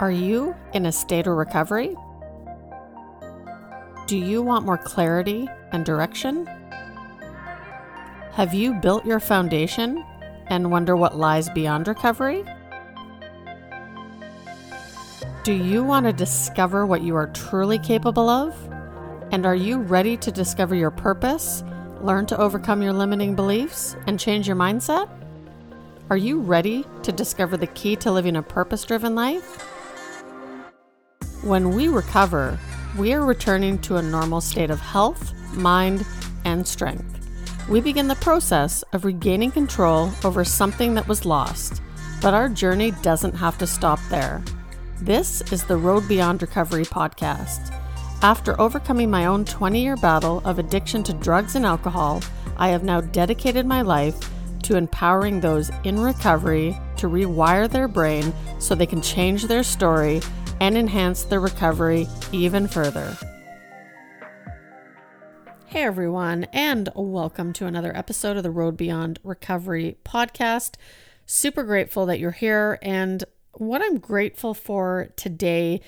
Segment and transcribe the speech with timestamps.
[0.00, 1.94] Are you in a state of recovery?
[4.06, 6.46] Do you want more clarity and direction?
[8.32, 10.02] Have you built your foundation
[10.46, 12.46] and wonder what lies beyond recovery?
[15.44, 18.56] Do you want to discover what you are truly capable of?
[19.32, 21.62] And are you ready to discover your purpose,
[22.00, 25.10] learn to overcome your limiting beliefs, and change your mindset?
[26.08, 29.66] Are you ready to discover the key to living a purpose driven life?
[31.42, 32.58] When we recover,
[32.98, 36.04] we are returning to a normal state of health, mind,
[36.44, 37.18] and strength.
[37.66, 41.80] We begin the process of regaining control over something that was lost,
[42.20, 44.42] but our journey doesn't have to stop there.
[45.00, 47.74] This is the Road Beyond Recovery podcast.
[48.20, 52.22] After overcoming my own 20 year battle of addiction to drugs and alcohol,
[52.58, 54.30] I have now dedicated my life
[54.64, 60.20] to empowering those in recovery to rewire their brain so they can change their story
[60.60, 63.16] and enhance their recovery even further.
[65.66, 70.74] Hey everyone, and welcome to another episode of the Road Beyond Recovery podcast.
[71.24, 72.78] Super grateful that you're here.
[72.82, 75.80] And what I'm grateful for today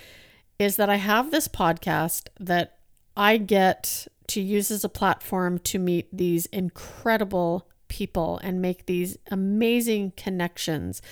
[0.58, 2.78] is that I have this podcast that
[3.16, 9.18] I get to use as a platform to meet these incredible people and make these
[9.30, 11.02] amazing connections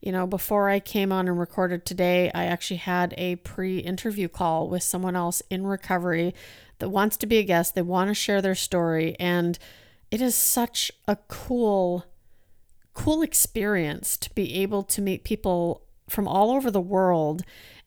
[0.00, 4.28] you know, before I came on and recorded today, I actually had a pre interview
[4.28, 6.34] call with someone else in recovery
[6.78, 7.74] that wants to be a guest.
[7.74, 9.14] They want to share their story.
[9.20, 9.58] And
[10.10, 12.04] it is such a cool,
[12.94, 17.42] cool experience to be able to meet people from all over the world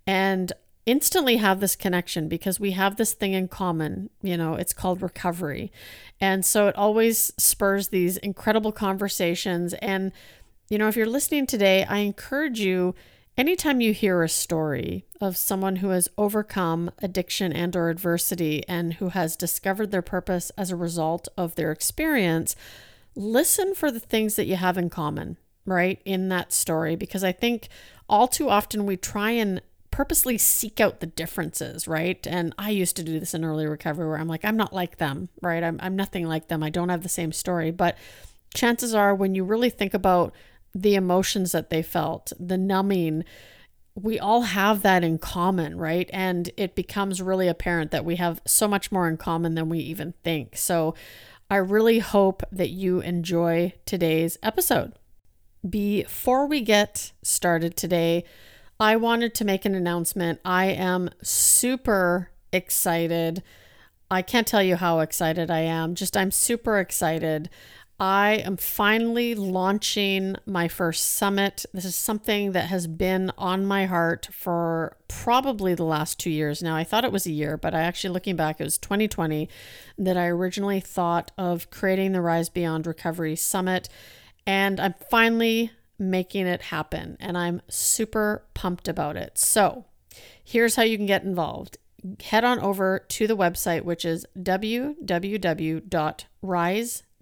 [0.05, 0.53] and
[0.86, 4.09] instantly have this connection because we have this thing in common.
[4.22, 5.72] You know, it's called recovery.
[6.22, 9.73] And so it always spurs these incredible conversations.
[9.75, 10.11] And
[10.69, 12.95] you know, if you're listening today, I encourage you
[13.38, 18.95] anytime you hear a story of someone who has overcome addiction and or adversity and
[18.95, 22.55] who has discovered their purpose as a result of their experience,
[23.15, 26.02] listen for the things that you have in common, right?
[26.05, 27.70] In that story because I think
[28.08, 29.61] all too often we try and
[29.92, 32.26] purposely seek out the differences, right?
[32.26, 34.98] And I used to do this in early recovery where I'm like, I'm not like
[34.98, 35.64] them, right?
[35.64, 36.64] I'm, I'm nothing like them.
[36.64, 37.70] I don't have the same story.
[37.70, 37.95] But
[38.55, 40.33] chances are, when you really think about
[40.73, 43.23] the emotions that they felt, the numbing.
[43.95, 46.10] We all have that in common, right?
[46.11, 49.80] And it becomes really apparent that we have so much more in common than we
[49.80, 50.58] even think.
[50.58, 50.95] So
[51.50, 54.94] I really hope that you enjoy today's episode.
[55.67, 58.23] Before we get started today,
[58.80, 60.40] I wanted to make an announcement.
[60.44, 63.44] I am super excited.
[64.10, 65.95] I can't tell you how excited I am.
[65.95, 67.50] Just, I'm super excited.
[68.03, 71.65] I am finally launching my first summit.
[71.73, 76.61] This is something that has been on my heart for probably the last two years
[76.61, 76.75] now.
[76.75, 79.47] I thought it was a year, but I actually, looking back, it was 2020
[79.97, 83.87] that I originally thought of creating the Rise Beyond Recovery Summit.
[84.45, 87.15] And I'm finally making it happen.
[87.21, 89.37] And I'm super pumped about it.
[89.37, 89.86] So
[90.43, 91.77] here's how you can get involved
[92.21, 95.03] head on over to the website, which is www.rise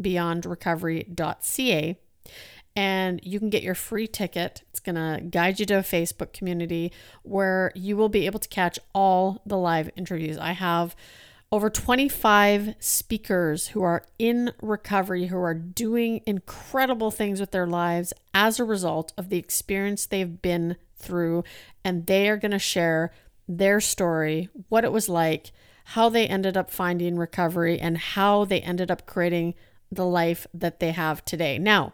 [0.02, 1.98] beyondrecovery.ca
[2.76, 4.64] and you can get your free ticket.
[4.70, 6.92] It's going to guide you to a Facebook community
[7.24, 10.38] where you will be able to catch all the live interviews.
[10.38, 10.96] I have
[11.52, 18.14] over 25 speakers who are in recovery, who are doing incredible things with their lives
[18.34, 21.44] as a result of the experience they've been through.
[21.84, 23.12] And they are going to share
[23.50, 25.52] their story, what it was like,
[25.84, 29.56] how they ended up finding recovery, and how they ended up creating
[29.92, 31.60] the life that they have today.
[31.60, 31.94] Now,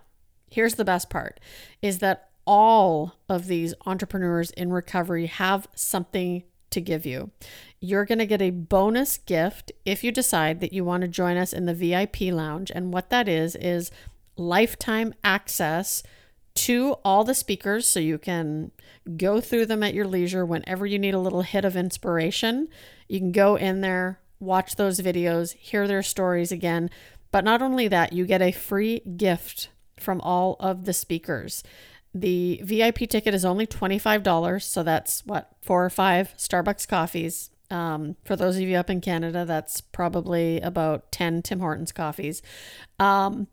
[0.50, 1.40] here's the best part
[1.82, 7.32] is that all of these entrepreneurs in recovery have something to give you.
[7.80, 11.38] You're going to get a bonus gift if you decide that you want to join
[11.38, 12.72] us in the VIP lounge.
[12.74, 13.92] And what that is, is
[14.38, 16.04] lifetime access
[16.56, 18.72] to all the speakers so you can
[19.16, 22.68] go through them at your leisure whenever you need a little hit of inspiration.
[23.08, 26.90] You can go in there, watch those videos, hear their stories again.
[27.32, 29.70] But not only that, you get a free gift
[30.00, 31.64] from all of the speakers.
[32.14, 37.50] The VIP ticket is only $25, so that's what, four or five Starbucks coffees.
[37.70, 42.42] Um, for those of you up in Canada, that's probably about 10 Tim Hortons coffees.
[43.00, 43.48] Um,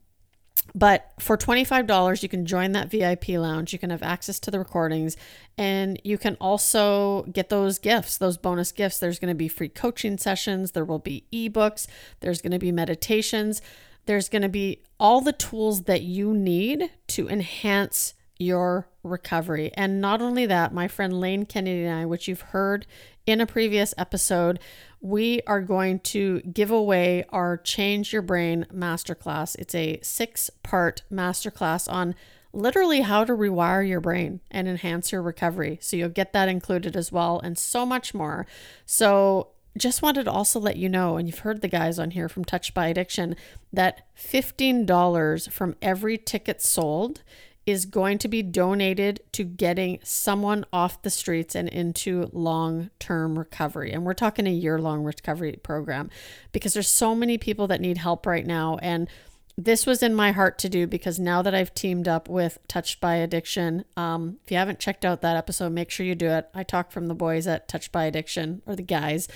[0.75, 3.73] but for $25, you can join that VIP lounge.
[3.73, 5.17] You can have access to the recordings
[5.57, 8.99] and you can also get those gifts, those bonus gifts.
[8.99, 11.87] There's going to be free coaching sessions, there will be ebooks,
[12.21, 13.63] there's going to be meditations,
[14.07, 19.71] there's going to be all the tools that you need to enhance your recovery.
[19.75, 22.87] And not only that, my friend Lane Kennedy and I, which you've heard
[23.27, 24.59] in a previous episode,
[25.01, 29.55] we are going to give away our Change Your Brain Masterclass.
[29.59, 32.15] It's a six part masterclass on
[32.55, 35.79] literally how to rewire your brain and enhance your recovery.
[35.81, 38.47] So you'll get that included as well, and so much more.
[38.87, 42.29] So just wanted to also let you know, and you've heard the guys on here
[42.29, 43.37] from Touched by Addiction,
[43.73, 47.23] that $15 from every ticket sold
[47.67, 53.39] is going to be donated to getting someone off the streets and into long term
[53.39, 53.91] recovery.
[53.91, 56.11] And we're talking a year long recovery program
[56.53, 58.79] because there's so many people that need help right now.
[58.83, 59.09] And
[59.57, 63.01] this was in my heart to do because now that I've teamed up with Touched
[63.01, 66.49] by Addiction, um, if you haven't checked out that episode, make sure you do it.
[66.55, 69.29] I talk from the boys at Touched by Addiction or the guys,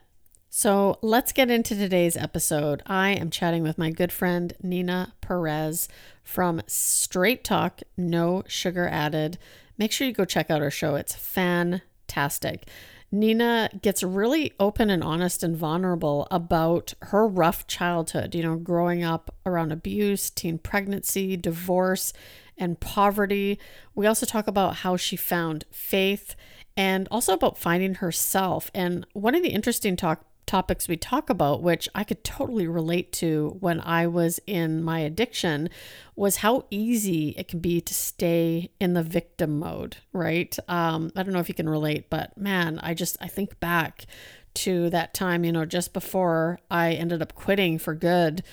[0.53, 2.83] So let's get into today's episode.
[2.85, 5.87] I am chatting with my good friend Neena Perez
[6.23, 9.37] from Straight Talk, No Sugar Added.
[9.77, 12.67] Make sure you go check out her show, it's fantastic.
[13.13, 19.03] Neena gets really open and honest and vulnerable about her rough childhood, you know, growing
[19.03, 22.13] up around abuse, teen pregnancy, divorce,
[22.61, 23.59] and poverty.
[23.93, 26.35] We also talk about how she found faith
[26.77, 28.71] and also about finding herself.
[28.73, 33.13] And one of the interesting talk topics we talk about, which I could totally relate
[33.13, 35.69] to when I was in my addiction,
[36.15, 40.57] was how easy it can be to stay in the victim mode, right?
[40.67, 44.05] Um, I don't know if you can relate, but man, I just I think back
[44.53, 48.43] to that time, you know, just before I ended up quitting for good.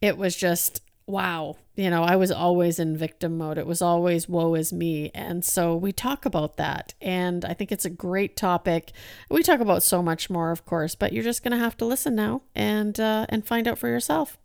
[0.00, 3.58] It was just wow, you know, I was always in victim mode.
[3.58, 5.10] It was always woe is me.
[5.14, 6.94] And so we talk about that.
[7.00, 8.92] And I think it's a great topic.
[9.28, 11.84] We talk about so much more, of course, but you're just going to have to
[11.84, 14.38] listen now and uh, and find out for yourself.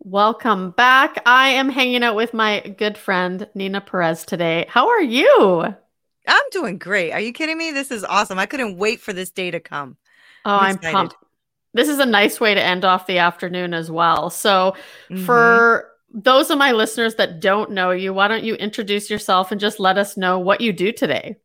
[0.00, 1.22] Welcome back.
[1.26, 4.66] I am hanging out with my good friend Neena Perez today.
[4.68, 5.62] How are you?
[6.26, 7.12] I'm doing great.
[7.12, 7.70] Are you kidding me?
[7.70, 8.38] This is awesome.
[8.38, 9.96] I couldn't wait for this day to come.
[10.44, 11.16] Oh, I'm, I'm pumped.
[11.74, 14.28] This is a nice way to end off the afternoon as well.
[14.28, 14.74] So,
[15.08, 15.24] mm-hmm.
[15.24, 19.60] for those of my listeners that don't know you, why don't you introduce yourself and
[19.60, 21.36] just let us know what you do today?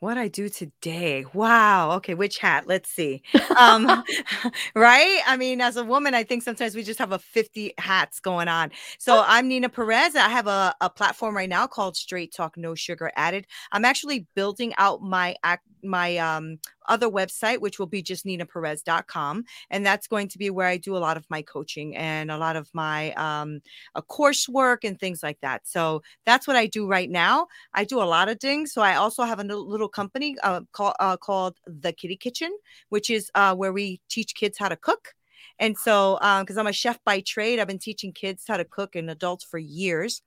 [0.00, 1.26] What I do today.
[1.34, 1.92] Wow.
[1.96, 2.66] Okay, which hat?
[2.66, 3.22] Let's see.
[3.58, 4.02] Um,
[4.74, 5.20] right?
[5.26, 8.48] I mean, as a woman, I think sometimes we just have a 50 hats going
[8.48, 8.70] on.
[8.98, 9.24] So oh.
[9.26, 10.16] I'm Neena Perez.
[10.16, 13.46] I have a, a platform right now called Straight Talk No Sugar Added.
[13.72, 15.36] I'm actually building out my
[15.82, 16.58] my um
[16.90, 19.44] other website, which will be just ninaperez.com.
[19.70, 22.36] And that's going to be where I do a lot of my coaching and a
[22.36, 23.60] lot of my um,
[23.94, 25.66] a coursework and things like that.
[25.66, 27.46] So that's what I do right now.
[27.72, 28.72] I do a lot of things.
[28.72, 32.56] So I also have a little company uh, call, uh, called The Kitty Kitchen,
[32.88, 35.14] which is uh, where we teach kids how to cook.
[35.58, 38.64] And so, because um, I'm a chef by trade, I've been teaching kids how to
[38.64, 40.22] cook and adults for years.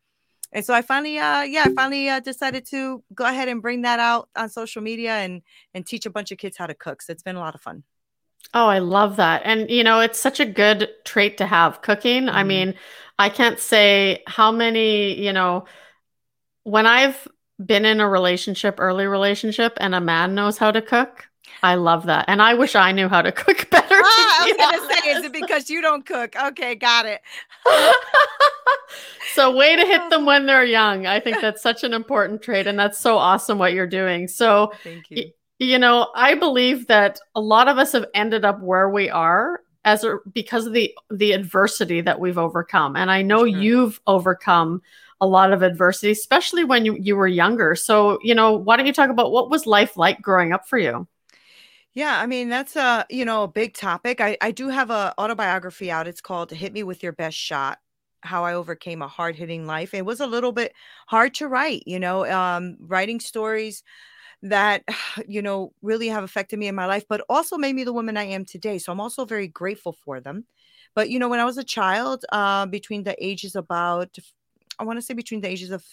[0.51, 3.81] And so I finally, uh, yeah, I finally uh, decided to go ahead and bring
[3.81, 5.41] that out on social media and
[5.73, 7.01] and teach a bunch of kids how to cook.
[7.01, 7.83] So it's been a lot of fun.
[8.53, 9.41] Oh, I love that.
[9.45, 12.25] And you know, it's such a good trait to have cooking.
[12.25, 12.37] Mm-hmm.
[12.37, 12.75] I mean,
[13.17, 15.65] I can't say how many, you know,
[16.63, 17.27] when I've
[17.65, 21.27] been in a relationship, early relationship, and a man knows how to cook,
[21.63, 22.25] I love that.
[22.27, 23.95] And I wish I knew how to cook better.
[23.95, 26.35] Ah, I was going to say, is it because you don't cook?
[26.35, 27.21] Okay, got it.
[29.33, 31.07] so, way to hit them when they're young.
[31.07, 32.67] I think that's such an important trait.
[32.67, 34.27] And that's so awesome what you're doing.
[34.27, 35.17] So, thank you.
[35.17, 39.09] Y- you know, I believe that a lot of us have ended up where we
[39.09, 42.97] are as a, because of the the adversity that we've overcome.
[42.97, 43.47] And I know sure.
[43.47, 44.81] you've overcome
[45.23, 47.75] a lot of adversity, especially when you, you were younger.
[47.75, 50.77] So, you know, why don't you talk about what was life like growing up for
[50.77, 51.07] you?
[51.93, 54.19] Yeah, I mean that's a you know a big topic.
[54.19, 56.07] I I do have a autobiography out.
[56.07, 57.79] It's called "Hit Me with Your Best Shot."
[58.21, 59.93] How I overcame a hard hitting life.
[59.93, 60.73] It was a little bit
[61.07, 63.83] hard to write, you know, um, writing stories
[64.43, 64.83] that
[65.27, 68.17] you know really have affected me in my life, but also made me the woman
[68.17, 68.79] I am today.
[68.79, 70.45] So I'm also very grateful for them.
[70.95, 74.17] But you know, when I was a child, uh, between the ages about,
[74.79, 75.83] I want to say between the ages of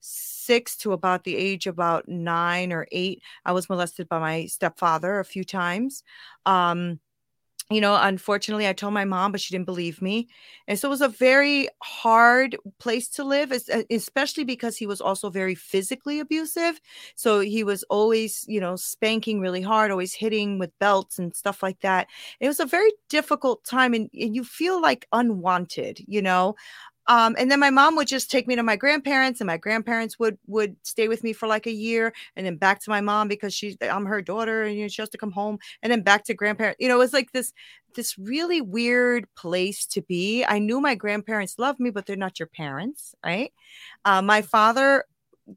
[0.00, 5.20] six to about the age about nine or eight, I was molested by my stepfather
[5.20, 6.02] a few times.
[6.46, 7.00] Um,
[7.70, 10.28] you know, unfortunately, I told my mom, but she didn't believe me.
[10.68, 13.50] And so it was a very hard place to live,
[13.90, 16.80] especially because he was also very physically abusive.
[17.14, 21.62] So he was always, you know, spanking really hard, always hitting with belts and stuff
[21.62, 22.08] like that.
[22.40, 26.56] It was a very difficult time, and, and you feel like unwanted, you know.
[27.08, 30.18] Um, and then my mom would just take me to my grandparents, and my grandparents
[30.18, 33.28] would would stay with me for like a year, and then back to my mom
[33.28, 36.02] because she's I'm her daughter, and you know, she has to come home, and then
[36.02, 36.76] back to grandparents.
[36.80, 37.52] You know, it was like this
[37.94, 40.44] this really weird place to be.
[40.44, 43.52] I knew my grandparents loved me, but they're not your parents, right?
[44.04, 45.04] Uh, my father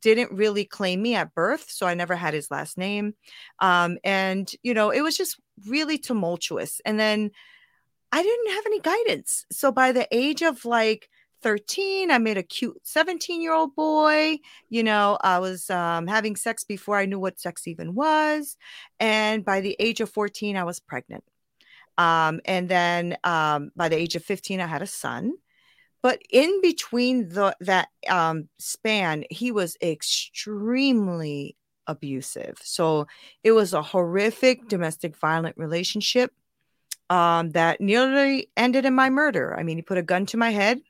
[0.01, 3.13] didn't really claim me at birth, so I never had his last name,
[3.59, 6.81] um, and you know, it was just really tumultuous.
[6.85, 7.31] And then
[8.11, 11.09] I didn't have any guidance, so by the age of like
[11.45, 16.35] 13 i made a cute 17 year old boy you know i was um, having
[16.35, 18.57] sex before i knew what sex even was
[18.99, 21.23] and by the age of 14 i was pregnant.
[21.99, 25.33] Um, and then um, by the age of 15 i had a son.
[26.01, 32.57] But in between the that um, span he was extremely abusive.
[32.63, 33.05] So
[33.43, 36.31] it was a horrific domestic violent relationship
[37.11, 39.55] um, that nearly ended in my murder.
[39.55, 40.81] I mean he put a gun to my head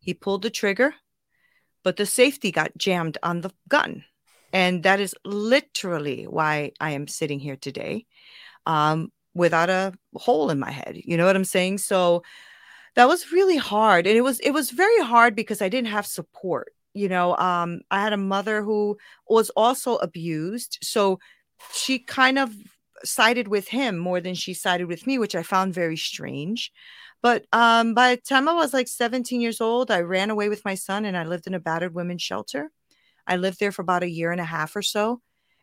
[0.00, 0.94] he pulled the trigger,
[1.82, 4.04] but the safety got jammed on the gun.
[4.52, 8.06] And that is literally why I am sitting here today
[8.66, 10.96] um, without a hole in my head.
[11.04, 11.78] You know what I'm saying?
[11.78, 12.22] So
[12.94, 14.06] that was really hard.
[14.06, 16.72] And it was it was very hard because I didn't have support.
[16.94, 18.96] You know, um, I had a mother who
[19.28, 20.78] was also abused.
[20.82, 21.18] So
[21.72, 22.52] she kind of
[23.04, 26.72] sided with him more than she sided with me, which I found very strange.
[27.22, 30.64] But um, by the time I was like 17 years old, I ran away with
[30.64, 32.70] my son and I lived in a battered women's shelter.
[33.26, 35.20] I lived there for about a year and a half or so.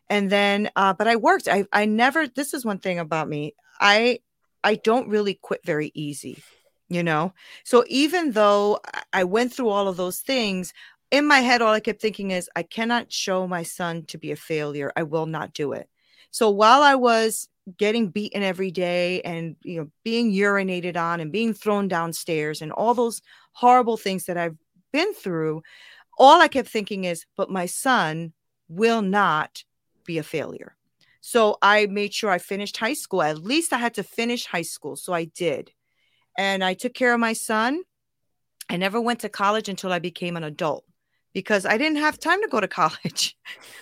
[0.08, 1.48] And then, uh, but I worked.
[1.48, 3.54] I, I never, this is one thing about me.
[3.80, 4.20] I,
[4.62, 6.42] I don't really quit very easy,
[6.88, 7.32] you know?
[7.64, 8.80] So even though
[9.12, 10.72] I went through all of those things,
[11.10, 14.32] in my head, all I kept thinking is, I cannot show my son to be
[14.32, 14.92] a failure.
[14.96, 15.88] I will not do it.
[16.30, 21.32] So while I was getting beaten every day and you know being urinated on and
[21.32, 24.56] being thrown downstairs and all those horrible things that I've
[24.92, 25.62] been through
[26.18, 28.32] all I kept thinking is but my son
[28.68, 29.64] will not
[30.04, 30.76] be a failure.
[31.20, 33.22] So I made sure I finished high school.
[33.22, 35.72] At least I had to finish high school so I did.
[36.38, 37.82] And I took care of my son.
[38.68, 40.84] I never went to college until I became an adult
[41.36, 43.36] because I didn't have time to go to college.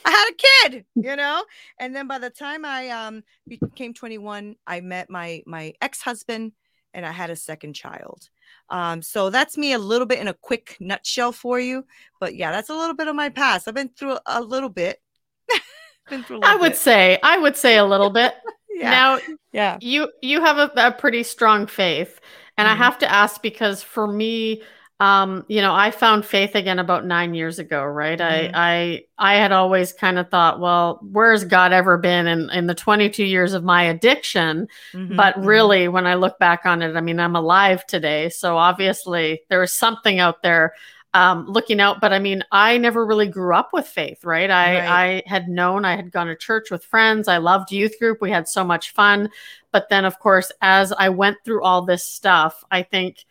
[0.04, 1.44] I had a kid, you know?
[1.78, 6.52] And then by the time I um became 21, I met my my ex-husband
[6.92, 8.28] and I had a second child.
[8.70, 11.84] Um, so that's me a little bit in a quick nutshell for you.
[12.18, 13.68] But yeah, that's a little bit of my past.
[13.68, 15.00] I've been through a little bit.
[16.10, 16.78] been through I would bit.
[16.78, 18.34] say, I would say a little bit.
[18.74, 18.90] yeah.
[18.90, 19.18] Now,
[19.52, 22.20] yeah, you you have a, a pretty strong faith,
[22.58, 22.82] and mm-hmm.
[22.82, 24.62] I have to ask because for me,
[25.00, 28.54] um you know i found faith again about nine years ago right mm-hmm.
[28.54, 32.66] i i i had always kind of thought well where's god ever been in in
[32.66, 35.16] the 22 years of my addiction mm-hmm.
[35.16, 35.46] but mm-hmm.
[35.46, 39.62] really when i look back on it i mean i'm alive today so obviously there
[39.62, 40.74] is something out there
[41.12, 44.78] um, looking out but i mean i never really grew up with faith right I,
[44.78, 48.20] right I had known i had gone to church with friends i loved youth group
[48.20, 49.30] we had so much fun
[49.72, 53.24] but then of course as i went through all this stuff i think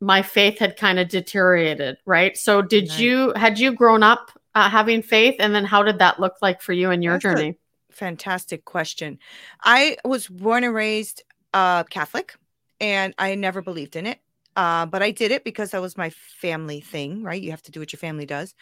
[0.00, 2.36] my faith had kind of deteriorated, right?
[2.36, 2.98] So, did right.
[2.98, 6.60] you had you grown up uh, having faith, and then how did that look like
[6.60, 7.58] for you in your That's journey?
[7.90, 9.18] fantastic question.
[9.62, 11.24] I was born and raised
[11.54, 12.36] uh, Catholic,
[12.80, 14.20] and I never believed in it.
[14.54, 17.42] Uh, but I did it because that was my family thing, right?
[17.42, 18.54] You have to do what your family does.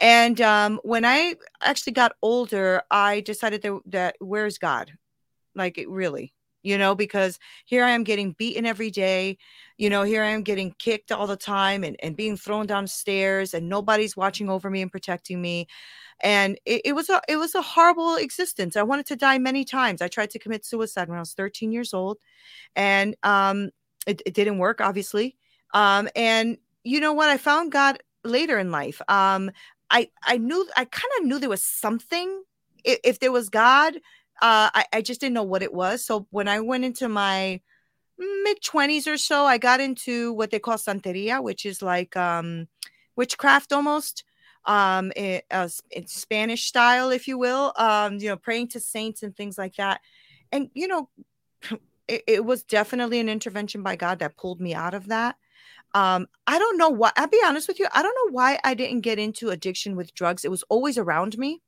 [0.00, 4.92] And um, when I actually got older, I decided that, that where's God?
[5.56, 6.32] Like, it really,
[6.62, 9.38] you know, because here I am getting beaten every day.
[9.78, 13.54] You know, here I am getting kicked all the time and, and being thrown downstairs
[13.54, 15.66] and nobody's watching over me and protecting me.
[16.22, 18.76] And it, it was a it was a horrible existence.
[18.76, 20.02] I wanted to die many times.
[20.02, 22.18] I tried to commit suicide when I was 13 years old.
[22.76, 23.70] And um
[24.06, 25.36] it, it didn't work, obviously.
[25.74, 27.28] Um, and you know what?
[27.28, 29.00] I found God later in life.
[29.08, 29.50] Um,
[29.90, 32.42] I I knew I kind of knew there was something.
[32.84, 34.00] If, if there was God,
[34.42, 36.04] uh, I, I just didn't know what it was.
[36.04, 37.60] So when I went into my
[38.18, 42.68] mid 20s or so, I got into what they call Santeria, which is like um,
[43.16, 44.24] witchcraft almost,
[44.64, 49.22] um, it, uh, in Spanish style, if you will, um, you know, praying to saints
[49.22, 50.00] and things like that.
[50.52, 51.08] And, you know,
[52.08, 55.36] it, it was definitely an intervention by God that pulled me out of that.
[55.92, 57.10] Um, I don't know why.
[57.16, 57.86] I'll be honest with you.
[57.92, 60.44] I don't know why I didn't get into addiction with drugs.
[60.44, 61.62] It was always around me.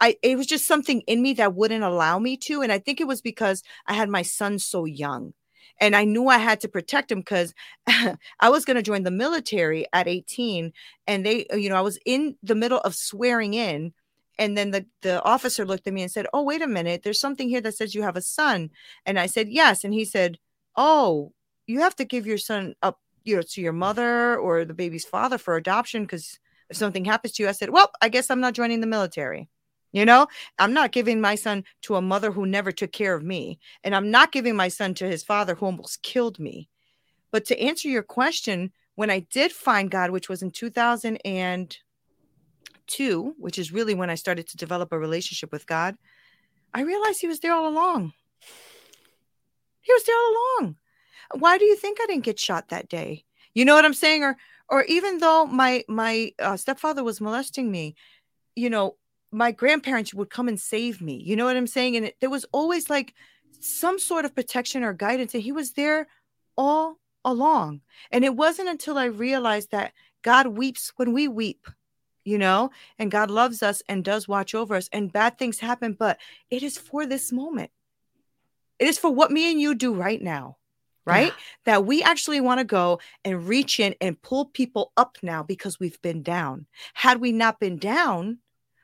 [0.00, 3.00] I it was just something in me that wouldn't allow me to, and I think
[3.00, 5.34] it was because I had my son so young,
[5.80, 7.54] and I knew I had to protect him because
[7.86, 10.72] I was going to join the military at 18,
[11.06, 13.92] and they, uh, you know, I was in the middle of swearing in,
[14.38, 17.20] and then the the officer looked at me and said, "Oh, wait a minute, there's
[17.20, 18.70] something here that says you have a son,"
[19.06, 20.38] and I said, "Yes," and he said,
[20.76, 21.32] "Oh,
[21.66, 25.04] you have to give your son up." You know, to your mother or the baby's
[25.04, 26.38] father for adoption because
[26.70, 29.50] if something happens to you, I said, Well, I guess I'm not joining the military.
[29.92, 30.26] You know,
[30.58, 33.58] I'm not giving my son to a mother who never took care of me.
[33.82, 36.68] And I'm not giving my son to his father who almost killed me.
[37.30, 43.58] But to answer your question, when I did find God, which was in 2002, which
[43.58, 45.96] is really when I started to develop a relationship with God,
[46.74, 48.12] I realized he was there all along.
[49.80, 50.76] He was there all along.
[51.38, 53.24] Why do you think I didn't get shot that day?
[53.54, 54.22] You know what I'm saying?
[54.22, 54.36] Or
[54.68, 57.94] or even though my my uh, stepfather was molesting me,
[58.54, 58.96] you know,
[59.30, 61.14] my grandparents would come and save me.
[61.14, 61.96] You know what I'm saying?
[61.96, 63.14] And it, there was always like
[63.60, 66.08] some sort of protection or guidance, and he was there
[66.56, 67.82] all along.
[68.10, 69.92] And it wasn't until I realized that
[70.22, 71.68] God weeps when we weep,
[72.24, 75.94] you know, and God loves us and does watch over us, and bad things happen,
[75.98, 76.18] but
[76.50, 77.70] it is for this moment.
[78.78, 80.56] It is for what me and you do right now
[81.08, 81.32] right?
[81.34, 81.42] Yeah.
[81.64, 85.80] That we actually want to go and reach in and pull people up now because
[85.80, 86.66] we've been down.
[86.92, 88.38] Had we not been down,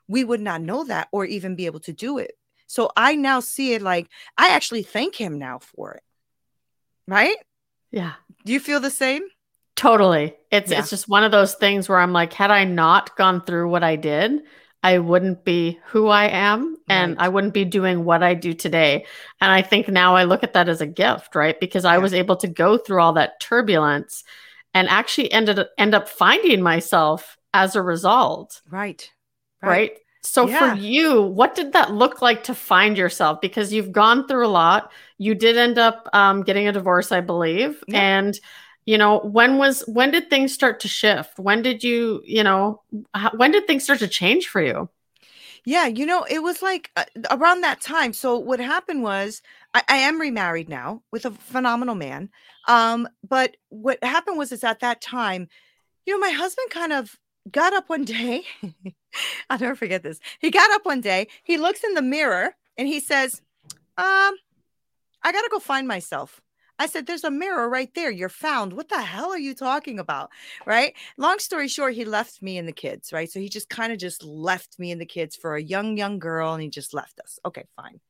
[0.08, 2.32] we would not know that or even be able to do it.
[2.66, 6.02] So I now see it like I actually thank him now for it.
[7.06, 7.36] Right?
[7.90, 8.14] Yeah.
[8.44, 9.22] Do you feel the same?
[9.76, 10.34] Totally.
[10.50, 10.78] It's yeah.
[10.80, 13.84] it's just one of those things where I'm like had I not gone through what
[13.84, 14.42] I did,
[14.82, 17.24] I wouldn't be who I am and right.
[17.24, 19.06] I wouldn't be doing what I do today.
[19.40, 21.58] And I think now I look at that as a gift, right?
[21.58, 24.24] Because I was able to go through all that turbulence
[24.72, 28.62] and actually ended end up finding myself as a result.
[28.70, 29.10] Right
[29.66, 29.98] right?
[30.22, 30.74] So yeah.
[30.74, 33.40] for you, what did that look like to find yourself?
[33.42, 34.90] Because you've gone through a lot.
[35.18, 38.00] You did end up um, getting a divorce, I believe, yeah.
[38.00, 38.40] and
[38.86, 41.38] you know when was when did things start to shift?
[41.38, 44.88] When did you, you know, how, when did things start to change for you?
[45.66, 48.12] Yeah, you know, it was like uh, around that time.
[48.12, 49.40] So what happened was
[49.72, 52.28] I, I, am remarried now with a phenomenal man.
[52.68, 55.48] Um, but what happened was is at that time,
[56.04, 57.18] you know, my husband kind of
[57.50, 58.44] got up one day.
[59.50, 60.20] I'll never forget this.
[60.38, 63.40] He got up one day, he looks in the mirror and he says,
[63.96, 64.34] Um,
[65.22, 66.40] I gotta go find myself.
[66.78, 68.10] I said, There's a mirror right there.
[68.10, 68.72] You're found.
[68.72, 70.30] What the hell are you talking about?
[70.66, 70.94] Right.
[71.16, 73.12] Long story short, he left me and the kids.
[73.12, 73.30] Right.
[73.30, 76.18] So he just kind of just left me and the kids for a young, young
[76.18, 77.38] girl and he just left us.
[77.46, 78.00] Okay, fine.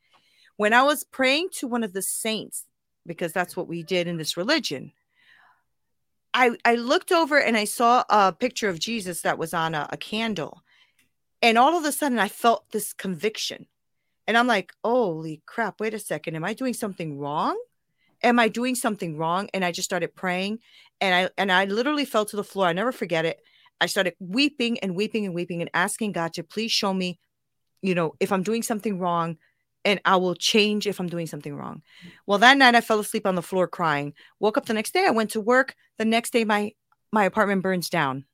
[0.56, 2.64] When I was praying to one of the saints,
[3.06, 4.92] because that's what we did in this religion,
[6.34, 9.88] I, I looked over and I saw a picture of Jesus that was on a,
[9.90, 10.62] a candle.
[11.40, 13.66] And all of a sudden, I felt this conviction.
[14.26, 16.34] And I'm like, holy crap, wait a second.
[16.34, 17.56] Am I doing something wrong?
[18.22, 19.48] Am I doing something wrong?
[19.54, 20.58] And I just started praying
[21.00, 22.66] and I and I literally fell to the floor.
[22.66, 23.38] I never forget it.
[23.80, 27.18] I started weeping and weeping and weeping and asking God to please show me,
[27.82, 29.36] you know, if I'm doing something wrong,
[29.84, 31.82] and I will change if I'm doing something wrong.
[32.26, 34.14] Well, that night I fell asleep on the floor crying.
[34.40, 35.74] Woke up the next day, I went to work.
[35.98, 36.72] The next day my
[37.12, 38.24] my apartment burns down.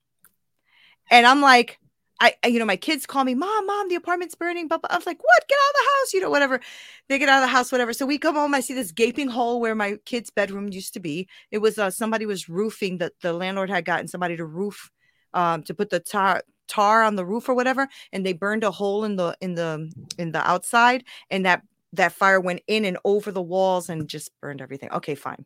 [1.10, 1.78] And I'm like,
[2.20, 4.68] I, you know, my kids call me, Mom, Mom, the apartment's burning.
[4.68, 5.48] But I was like, What?
[5.48, 6.60] Get out of the house, you know, whatever.
[7.08, 7.92] They get out of the house, whatever.
[7.92, 8.54] So we come home.
[8.54, 11.28] I see this gaping hole where my kid's bedroom used to be.
[11.50, 14.90] It was uh, somebody was roofing that the landlord had gotten somebody to roof
[15.32, 18.70] um, to put the tar tar on the roof or whatever and they burned a
[18.70, 22.96] hole in the in the in the outside and that that fire went in and
[23.04, 24.90] over the walls and just burned everything.
[24.92, 25.44] Okay fine.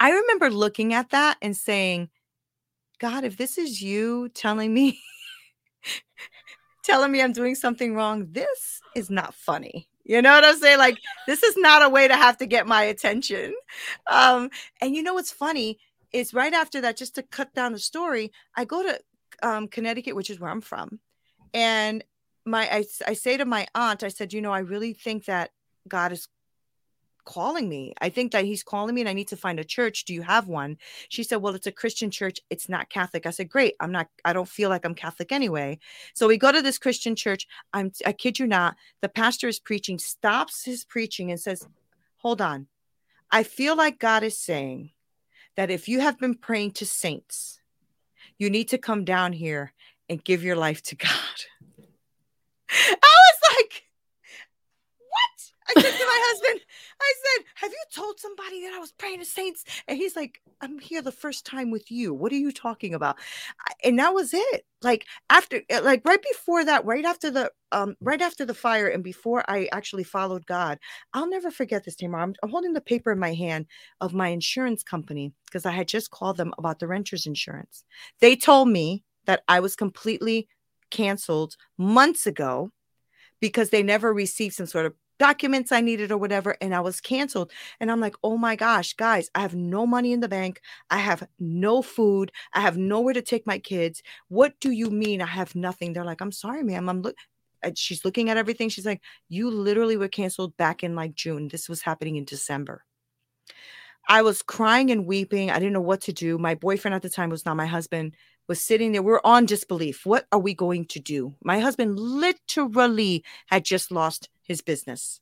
[0.00, 2.08] I remember looking at that and saying
[2.98, 4.98] god if this is you telling me
[6.82, 9.86] telling me i'm doing something wrong this is not funny.
[10.04, 10.78] You know what i'm saying?
[10.78, 13.54] Like this is not a way to have to get my attention.
[14.10, 14.48] Um
[14.80, 15.78] and you know what's funny?
[16.12, 18.98] Is right after that just to cut down the story i go to
[19.42, 21.00] um, Connecticut, which is where I'm from.
[21.54, 22.04] And
[22.44, 25.50] my I, I say to my aunt, I said, you know, I really think that
[25.88, 26.28] God is
[27.24, 27.94] calling me.
[28.00, 30.04] I think that he's calling me and I need to find a church.
[30.04, 30.78] Do you have one?
[31.08, 32.40] She said, Well, it's a Christian church.
[32.50, 33.26] It's not Catholic.
[33.26, 33.74] I said, Great.
[33.80, 35.78] I'm not, I don't feel like I'm Catholic anyway.
[36.14, 37.46] So we go to this Christian church.
[37.72, 41.66] I'm, I kid you not, the pastor is preaching, stops his preaching and says,
[42.18, 42.66] Hold on.
[43.30, 44.90] I feel like God is saying
[45.56, 47.59] that if you have been praying to saints,
[48.40, 49.72] you need to come down here
[50.08, 51.10] and give your life to God.
[52.70, 53.84] I was like,
[54.98, 55.76] what?
[55.76, 56.60] I said to my husband,
[57.00, 59.64] I said, Have you told somebody that I was praying to saints?
[59.88, 62.12] And he's like, I'm here the first time with you.
[62.12, 63.18] What are you talking about?
[63.84, 64.66] And that was it.
[64.82, 68.88] Like after eh, like right before that, right after the um right after the fire
[68.88, 70.78] and before I actually followed God,
[71.12, 72.20] I'll never forget this, Tamar.
[72.20, 73.66] I'm, I'm holding the paper in my hand
[74.00, 77.84] of my insurance company because I had just called them about the renter's insurance.
[78.20, 80.48] They told me that I was completely
[80.90, 82.72] canceled months ago
[83.40, 87.00] because they never received some sort of documents I needed or whatever, and I was
[87.00, 87.52] canceled.
[87.78, 90.60] And I'm like, oh my gosh, guys, I have no money in the bank.
[90.88, 92.32] I have no food.
[92.54, 94.02] I have nowhere to take my kids.
[94.28, 95.92] What do you mean I have nothing?
[95.92, 96.88] They're like, I'm sorry, ma'am.
[96.88, 97.14] I'm look.
[97.74, 98.70] She's looking at everything.
[98.70, 101.48] She's like, you literally were canceled back in like June.
[101.48, 102.82] This was happening in December.
[104.08, 105.50] I was crying and weeping.
[105.50, 106.38] I didn't know what to do.
[106.38, 108.16] My boyfriend at the time was not my husband
[108.48, 109.02] was sitting there.
[109.02, 110.04] We're on disbelief.
[110.04, 111.36] What are we going to do?
[111.44, 115.20] My husband literally had just lost his business,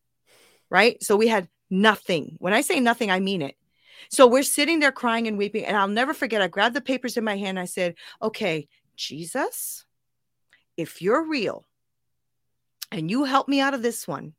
[0.70, 1.00] right?
[1.02, 2.36] So we had nothing.
[2.38, 3.56] When I say nothing, I mean it.
[4.08, 5.66] So we're sitting there crying and weeping.
[5.66, 7.60] And I'll never forget, I grabbed the papers in my hand.
[7.60, 9.84] I said, Okay, Jesus,
[10.78, 11.66] if you're real
[12.90, 14.32] and you help me out of this one,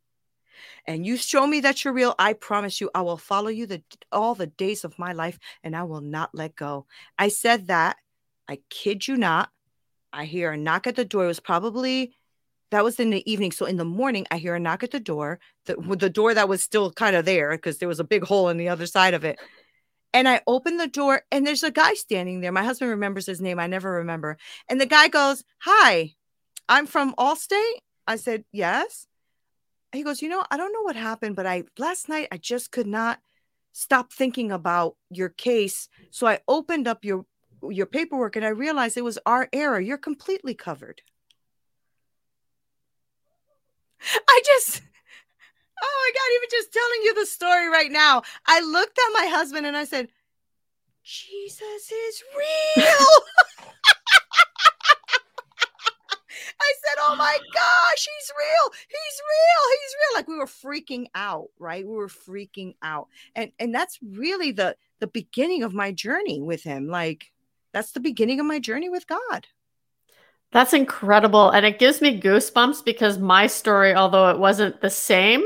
[0.88, 3.84] and you show me that you're real, I promise you, I will follow you the,
[4.12, 6.88] all the days of my life and I will not let go.
[7.18, 7.98] I said that
[8.48, 9.52] I kid you not.
[10.12, 11.26] I hear a knock at the door.
[11.26, 12.16] It was probably
[12.72, 13.52] that was in the evening.
[13.52, 16.50] So in the morning, I hear a knock at the door, the, the door that
[16.50, 19.14] was still kind of there because there was a big hole in the other side
[19.14, 19.40] of it.
[20.14, 22.52] And I open the door and there's a guy standing there.
[22.52, 23.60] My husband remembers his name.
[23.60, 24.38] I never remember.
[24.68, 26.14] And the guy goes, Hi,
[26.68, 27.80] I'm from Allstate.
[28.08, 29.06] I said, Yes.
[29.92, 32.72] He goes, You know, I don't know what happened, but I last night I just
[32.72, 33.20] could not
[33.72, 35.90] stop thinking about your case.
[36.10, 37.26] So I opened up your
[37.70, 39.80] your paperwork and I realized it was our error.
[39.80, 41.02] You're completely covered.
[44.28, 44.82] I just,
[45.82, 49.28] oh my God, even just telling you the story right now, I looked at my
[49.28, 50.10] husband and I said,
[51.04, 53.08] Jesus is real.
[56.62, 58.74] I said, "Oh my gosh, he's real.
[58.88, 59.64] He's real.
[59.82, 61.86] He's real." Like we were freaking out, right?
[61.86, 63.08] We were freaking out.
[63.36, 66.88] And and that's really the the beginning of my journey with him.
[66.88, 67.32] Like
[67.74, 69.48] that's the beginning of my journey with God.
[70.52, 71.52] That's incredible.
[71.52, 75.46] And it gives me goosebumps because my story, although it wasn't the same,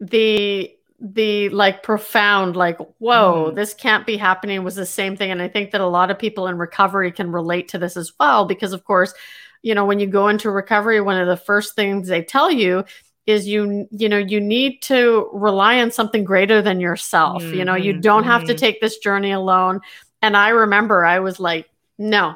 [0.00, 3.54] the the like profound like whoa mm.
[3.54, 6.18] this can't be happening was the same thing and i think that a lot of
[6.18, 9.12] people in recovery can relate to this as well because of course
[9.60, 12.82] you know when you go into recovery one of the first things they tell you
[13.26, 17.56] is you you know you need to rely on something greater than yourself mm-hmm.
[17.56, 18.60] you know you don't have to mm-hmm.
[18.60, 19.82] take this journey alone
[20.22, 22.34] and I remember I was like, no,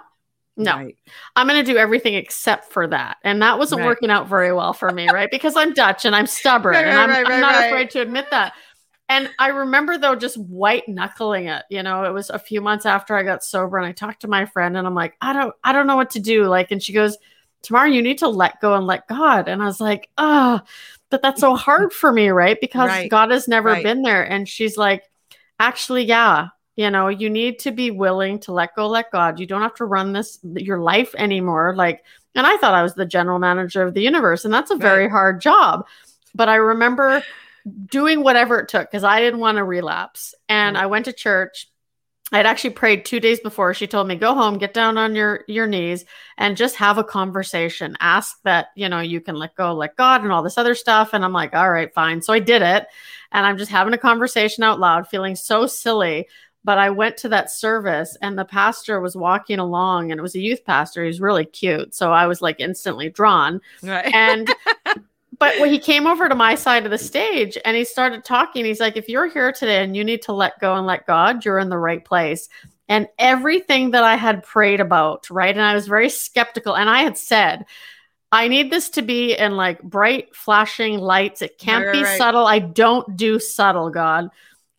[0.57, 0.97] no, right.
[1.37, 3.17] I'm going to do everything except for that.
[3.25, 3.87] And that wasn't right.
[3.87, 5.31] working out very well for me, right?
[5.31, 8.53] Because I'm Dutch and I'm stubborn right, and I'm, I'm not afraid to admit that.
[9.09, 11.65] And I remember though, just white knuckling it.
[11.69, 14.29] You know, it was a few months after I got sober and I talked to
[14.29, 16.45] my friend and I'm like, I don't, I don't know what to do.
[16.45, 17.17] Like, and she goes,
[17.63, 19.49] Tomorrow you need to let go and let God.
[19.49, 20.61] And I was like, oh,
[21.11, 22.59] but that's so hard for me, right?
[22.61, 24.23] Because God has never been there.
[24.23, 25.05] And she's like,
[25.59, 26.49] actually, yeah,
[26.81, 29.75] you know you need to be willing to let go let god you don't have
[29.75, 32.03] to run this your life anymore like
[32.35, 35.03] and i thought i was the general manager of the universe and that's a very
[35.03, 35.11] right.
[35.11, 35.87] hard job
[36.35, 37.23] but i remember
[37.87, 40.85] doing whatever it took because i didn't want to relapse and mm-hmm.
[40.85, 41.69] i went to church
[42.33, 43.75] I'd actually prayed two days before.
[43.75, 46.05] She told me, go home, get down on your, your knees
[46.39, 47.97] and just have a conversation.
[47.99, 51.13] Ask that, you know, you can let go, let God and all this other stuff.
[51.13, 52.23] And I'm like, all right, fine.
[52.23, 52.87] So I did it.
[53.33, 56.29] And I'm just having a conversation out loud, feeling so silly
[56.65, 60.35] but I went to that service and the pastor was walking along and it was
[60.35, 61.05] a youth pastor.
[61.05, 61.95] He's really cute.
[61.95, 63.61] So I was like instantly drawn.
[63.83, 64.13] Right.
[64.15, 64.49] And
[65.39, 68.65] but when he came over to my side of the stage and he started talking,
[68.65, 71.45] he's like, if you're here today and you need to let go and let God,
[71.45, 72.49] you're in the right place.
[72.89, 75.55] And everything that I had prayed about, right?
[75.55, 76.77] And I was very skeptical.
[76.77, 77.65] And I had said,
[78.33, 81.41] I need this to be in like bright flashing lights.
[81.41, 82.19] It can't right, be right.
[82.19, 82.47] subtle.
[82.47, 84.29] I don't do subtle, God.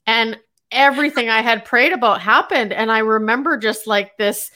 [0.06, 0.38] And
[0.72, 2.74] everything I had prayed about happened.
[2.74, 4.52] And I remember just like this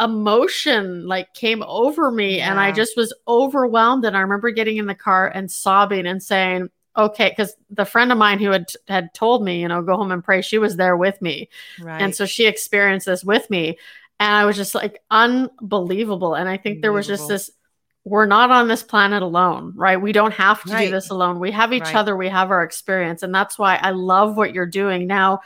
[0.00, 2.50] emotion like came over me yeah.
[2.50, 4.04] and I just was overwhelmed.
[4.04, 8.12] And I remember getting in the car and sobbing and saying, okay, because the friend
[8.12, 10.76] of mine who had had told me, you know, go home and pray, she was
[10.76, 11.48] there with me.
[11.80, 12.02] Right.
[12.02, 13.78] And so she experienced this with me.
[14.20, 16.34] And I was just like unbelievable.
[16.34, 17.50] And I think there was just this
[18.04, 20.00] we're not on this planet alone, right?
[20.00, 20.86] We don't have to right.
[20.86, 21.38] do this alone.
[21.38, 21.94] We have each right.
[21.94, 23.22] other, we have our experience.
[23.22, 25.06] And that's why I love what you're doing.
[25.06, 25.40] Now,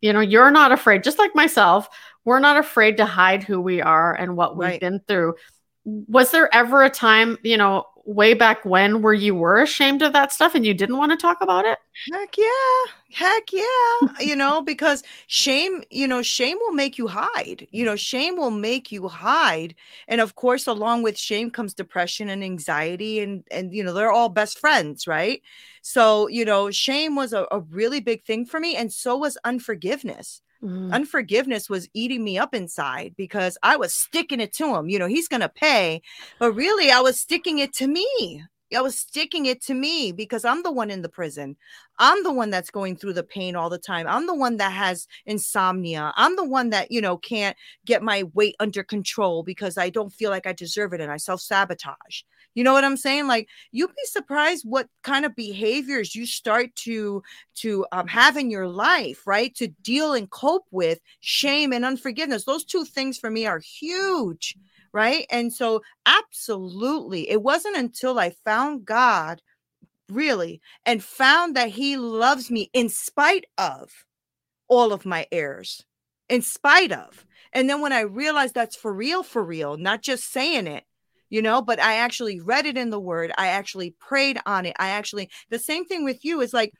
[0.00, 1.88] you know, you're not afraid, just like myself,
[2.24, 4.80] we're not afraid to hide who we are and what we've right.
[4.80, 5.34] been through.
[5.84, 10.14] Was there ever a time, you know, way back when where you were ashamed of
[10.14, 11.78] that stuff and you didn't want to talk about it?
[12.10, 12.92] Heck yeah.
[13.12, 14.08] Heck yeah.
[14.20, 17.66] you know, because shame, you know, shame will make you hide.
[17.70, 19.74] You know, shame will make you hide.
[20.08, 24.12] And of course, along with shame comes depression and anxiety and and you know, they're
[24.12, 25.42] all best friends, right?
[25.82, 29.36] So, you know, shame was a, a really big thing for me and so was
[29.44, 30.40] unforgiveness.
[30.62, 30.92] Mm.
[30.92, 34.88] Unforgiveness was eating me up inside because I was sticking it to him.
[34.88, 36.02] You know, he's going to pay.
[36.38, 38.42] But really, I was sticking it to me.
[38.76, 41.56] I was sticking it to me because I'm the one in the prison.
[41.98, 44.06] I'm the one that's going through the pain all the time.
[44.06, 46.12] I'm the one that has insomnia.
[46.16, 50.12] I'm the one that, you know, can't get my weight under control because I don't
[50.12, 52.22] feel like I deserve it and I self sabotage.
[52.58, 53.28] You know what I'm saying?
[53.28, 57.22] Like you'd be surprised what kind of behaviors you start to
[57.58, 59.54] to um, have in your life, right?
[59.54, 62.46] To deal and cope with shame and unforgiveness.
[62.46, 64.56] Those two things for me are huge,
[64.92, 65.24] right?
[65.30, 69.40] And so absolutely, it wasn't until I found God
[70.08, 73.92] really and found that he loves me in spite of
[74.66, 75.84] all of my errors
[76.28, 80.32] in spite of and then when i realized that's for real for real not just
[80.32, 80.84] saying it
[81.30, 84.74] you know but i actually read it in the word i actually prayed on it
[84.78, 86.72] i actually the same thing with you is like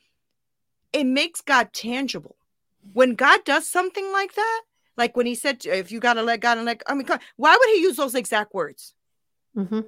[0.93, 2.37] it makes god tangible.
[2.93, 4.63] When god does something like that
[4.97, 7.07] like when he said if you gotta let god and let i mean
[7.37, 8.95] why would he use those exact words?
[9.57, 9.81] Mm-hmm.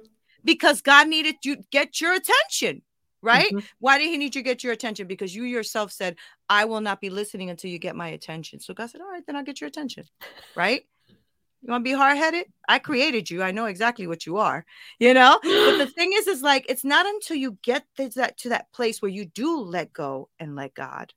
[0.43, 2.81] because god needed to get your attention
[3.23, 3.51] right?
[3.51, 3.59] Mm-hmm.
[3.79, 5.05] why did he need you to get your attention?
[5.05, 6.17] Because you yourself said
[6.49, 8.59] i will not be listening until you get my attention.
[8.59, 10.05] So god said all right then i'll get your attention
[10.55, 10.83] right
[11.61, 12.47] you want to be hard headed?
[12.67, 13.43] I created you.
[13.43, 14.65] I know exactly what you are,
[14.99, 15.39] you know?
[15.43, 18.71] but the thing is, is like, it's not until you get to that, to that
[18.71, 21.13] place where you do let go and let God.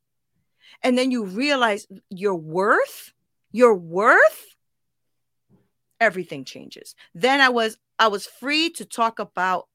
[0.82, 3.12] And then you realize your worth,
[3.52, 4.44] your worth,
[5.98, 6.94] everything changes.
[7.14, 9.68] Then I was, I was free to talk about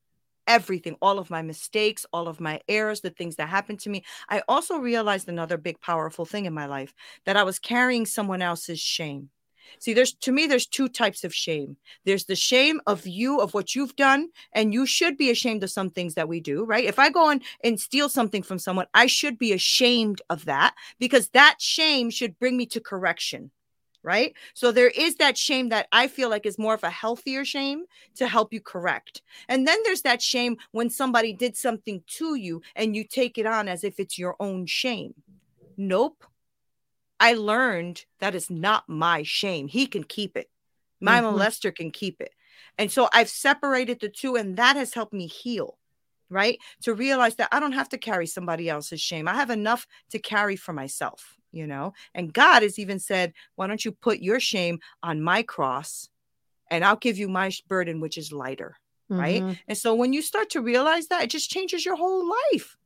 [0.46, 4.04] everything, all of my mistakes, all of my errors, the things that happened to me.
[4.28, 6.94] I also realized another big, powerful thing in my life
[7.26, 9.30] that I was carrying someone else's shame.
[9.78, 11.78] See, there's to me, there's two types of shame.
[12.06, 15.72] There's the shame of you, of what you've done, and you should be ashamed of
[15.72, 16.86] some things that we do, right?
[16.86, 20.76] If I go and, and steal something from someone, I should be ashamed of that
[21.00, 23.52] because that shame should bring me to correction.
[24.02, 24.34] Right.
[24.54, 27.84] So there is that shame that I feel like is more of a healthier shame
[28.16, 29.22] to help you correct.
[29.50, 33.46] And then there's that shame when somebody did something to you and you take it
[33.46, 35.16] on as if it's your own shame.
[35.76, 36.24] Nope
[37.20, 39.68] I learned that is not my shame.
[39.68, 40.50] He can keep it.
[41.02, 41.38] My mm-hmm.
[41.38, 42.34] molester can keep it.
[42.78, 45.78] And so I've separated the two, and that has helped me heal,
[46.30, 46.60] right?
[46.84, 49.28] To realize that I don't have to carry somebody else's shame.
[49.28, 51.94] I have enough to carry for myself, you know?
[52.14, 56.10] And God has even said, why don't you put your shame on my cross
[56.72, 58.78] and I'll give you my burden, which is lighter,
[59.12, 59.20] mm-hmm.
[59.20, 59.58] right?
[59.68, 62.78] And so when you start to realize that, it just changes your whole life.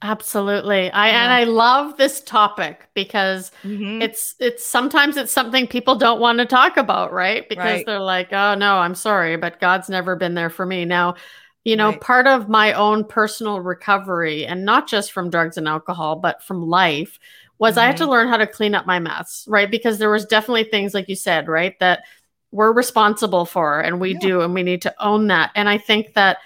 [0.00, 0.90] Absolutely.
[0.92, 1.24] I yeah.
[1.24, 4.00] and I love this topic because mm-hmm.
[4.00, 7.48] it's it's sometimes it's something people don't want to talk about, right?
[7.48, 7.86] Because right.
[7.86, 11.16] they're like, "Oh no, I'm sorry, but God's never been there for me." Now,
[11.64, 12.00] you know, right.
[12.00, 16.62] part of my own personal recovery and not just from drugs and alcohol, but from
[16.62, 17.18] life
[17.58, 17.76] was.
[17.76, 18.12] I had to mm-hmm.
[18.12, 19.68] learn how to clean up my mess, right?
[19.68, 22.04] Because there was definitely things like you said, right, that
[22.52, 24.20] we're responsible for and we yeah.
[24.20, 25.50] do and we need to own that.
[25.56, 26.38] And I think that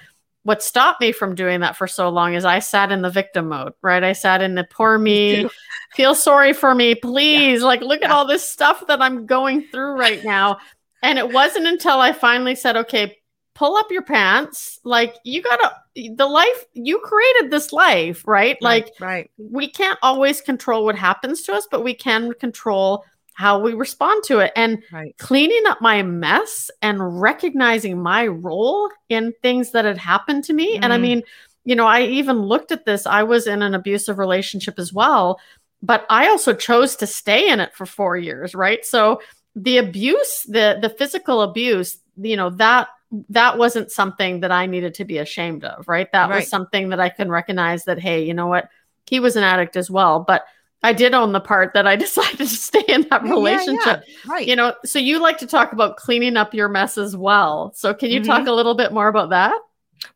[0.44, 3.48] what stopped me from doing that for so long is I sat in the victim
[3.48, 4.02] mode, right?
[4.02, 5.48] I sat in the poor me,
[5.94, 7.60] feel sorry for me, please.
[7.60, 7.66] Yeah.
[7.66, 8.06] Like, look yeah.
[8.08, 10.58] at all this stuff that I'm going through right now.
[11.02, 13.18] And it wasn't until I finally said, okay,
[13.54, 14.80] pull up your pants.
[14.84, 18.56] Like, you gotta, the life, you created this life, right?
[18.60, 19.30] right like, right.
[19.36, 24.22] we can't always control what happens to us, but we can control how we respond
[24.24, 25.16] to it and right.
[25.18, 30.76] cleaning up my mess and recognizing my role in things that had happened to me.
[30.76, 30.80] Mm.
[30.82, 31.02] And I mm-hmm.
[31.02, 31.22] mean,
[31.64, 33.06] you know, I even looked at this.
[33.06, 35.40] I was in an abusive relationship as well,
[35.82, 38.84] but I also chose to stay in it for 4 years, right?
[38.84, 39.20] So
[39.54, 42.88] the abuse, the the physical abuse, you know, that
[43.28, 46.10] that wasn't something that I needed to be ashamed of, right?
[46.12, 46.36] That right.
[46.36, 48.68] was something that I can recognize that hey, you know what?
[49.06, 50.44] He was an addict as well, but
[50.82, 54.02] I did own the part that I decided to stay in that relationship.
[54.06, 54.32] Yeah, yeah.
[54.32, 54.46] Right.
[54.46, 57.72] You know, so you like to talk about cleaning up your mess as well.
[57.74, 58.30] So can you mm-hmm.
[58.30, 59.54] talk a little bit more about that?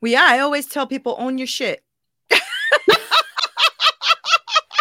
[0.00, 1.82] Well, yeah, I always tell people own your shit.
[2.32, 2.40] mm.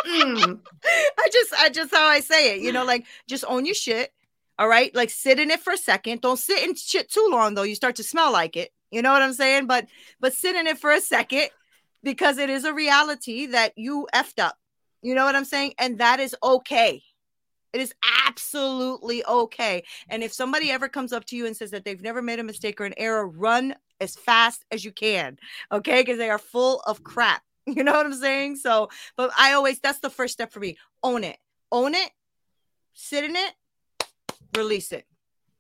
[0.86, 4.12] I just I just how I say it, you know, like just own your shit.
[4.58, 4.94] All right.
[4.96, 6.22] Like sit in it for a second.
[6.22, 7.64] Don't sit in shit too long though.
[7.64, 8.72] You start to smell like it.
[8.90, 9.68] You know what I'm saying?
[9.68, 9.88] But
[10.20, 11.50] but sit in it for a second
[12.04, 14.58] because it is a reality that you effed up
[15.06, 15.76] you know what I'm saying?
[15.78, 17.04] And that is okay.
[17.74, 17.94] It is
[18.28, 19.84] absolutely okay.
[20.10, 22.44] And if somebody ever comes up to you and says that they've never made a
[22.44, 25.38] mistake or an error, run as fast as you can.
[25.72, 26.02] Okay.
[26.02, 27.44] Because they are full of crap.
[27.68, 28.58] You know what I'm saying?
[28.58, 30.78] So, but I always, that's the first step for me.
[31.02, 31.38] Own it.
[31.72, 32.12] Own it.
[32.94, 33.54] Sit in it.
[34.56, 35.08] Release it.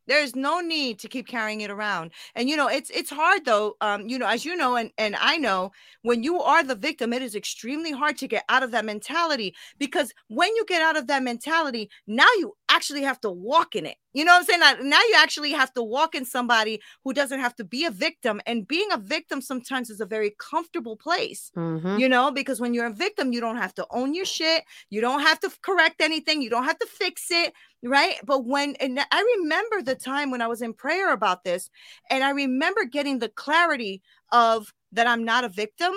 [0.08, 2.12] There's no need to keep carrying it around.
[2.36, 3.76] And you know, it's it's hard though.
[3.82, 7.14] Um, you know, as you know, and and I know, when you are the victim,
[7.14, 10.98] it is extremely hard to get out of that mentality because when you get out
[10.98, 13.98] of that mentality, now you actually have to walk in it.
[14.14, 14.60] You know what I'm saying?
[14.62, 17.92] Now, now you actually have to walk in somebody who doesn't have to be a
[17.92, 18.40] victim.
[18.46, 22.00] And being a victim sometimes is a very comfortable place, mm-hmm.
[22.00, 24.64] you know, because when you're a victim, you don't have to own your shit.
[24.90, 26.42] You don't have to correct anything.
[26.42, 27.54] You don't have to fix it.
[27.86, 28.16] Right.
[28.26, 31.70] But when, and I remember the time when I was in prayer about this,
[32.10, 35.94] and I remember getting the clarity of that I'm not a victim.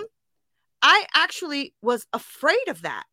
[0.83, 3.05] I actually was afraid of that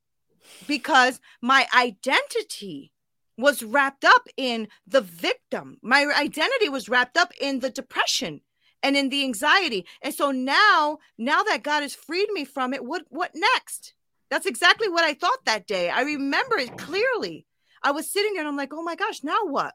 [0.68, 2.92] because my identity
[3.38, 5.78] was wrapped up in the victim.
[5.82, 8.42] My identity was wrapped up in the depression
[8.84, 9.86] and in the anxiety.
[10.02, 13.94] And so now, now that God has freed me from it, what what next?
[14.30, 15.90] That's exactly what I thought that day.
[15.90, 17.46] I remember it clearly.
[17.86, 19.74] I was sitting there and I'm like, "Oh my gosh, now what?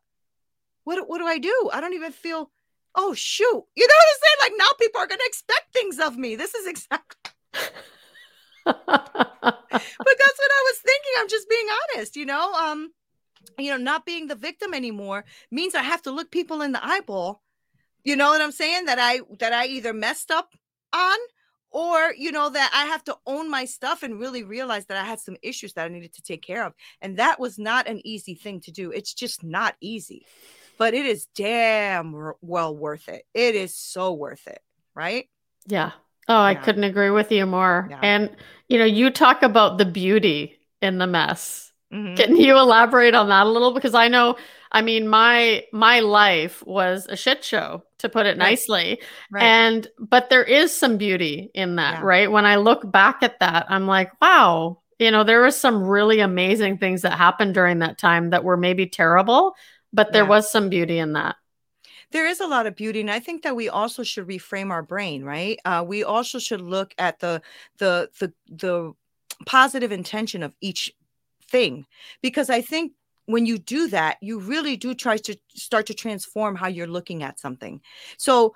[0.84, 1.70] What what do I do?
[1.72, 2.50] I don't even feel
[2.94, 3.64] Oh shoot.
[3.76, 4.36] You know what I'm saying?
[4.42, 6.36] Like now people are to expect things of me.
[6.36, 7.30] This is exactly
[8.64, 11.12] but that's what I was thinking.
[11.18, 12.52] I'm just being honest, you know.
[12.52, 12.92] Um,
[13.58, 16.84] you know, not being the victim anymore means I have to look people in the
[16.84, 17.42] eyeball.
[18.04, 18.86] You know what I'm saying?
[18.86, 20.54] That I that I either messed up
[20.92, 21.18] on
[21.70, 25.04] or you know that I have to own my stuff and really realize that I
[25.04, 26.74] had some issues that I needed to take care of.
[27.00, 28.90] And that was not an easy thing to do.
[28.90, 30.26] It's just not easy.
[30.78, 33.24] But it is damn well worth it.
[33.34, 34.60] It is so worth it,
[34.94, 35.28] right?
[35.66, 35.92] Yeah.
[36.26, 37.88] Oh, I couldn't agree with you more.
[37.90, 38.00] Yeah.
[38.02, 38.36] And
[38.68, 42.14] you know, you talk about the beauty in the mess Mm-hmm.
[42.14, 43.72] Can you elaborate on that a little?
[43.72, 44.36] Because I know,
[44.70, 48.38] I mean, my my life was a shit show, to put it right.
[48.38, 49.00] nicely.
[49.30, 49.42] Right.
[49.42, 52.04] And but there is some beauty in that, yeah.
[52.04, 52.30] right?
[52.30, 56.20] When I look back at that, I'm like, wow, you know, there was some really
[56.20, 59.54] amazing things that happened during that time that were maybe terrible,
[59.92, 60.28] but there yeah.
[60.28, 61.36] was some beauty in that
[62.12, 64.82] there is a lot of beauty and i think that we also should reframe our
[64.82, 67.40] brain right uh, we also should look at the
[67.78, 68.92] the the the
[69.46, 70.92] positive intention of each
[71.50, 71.86] thing
[72.22, 72.92] because I think
[73.26, 77.22] when you do that, you really do try to start to transform how you're looking
[77.22, 77.80] at something.
[78.16, 78.54] So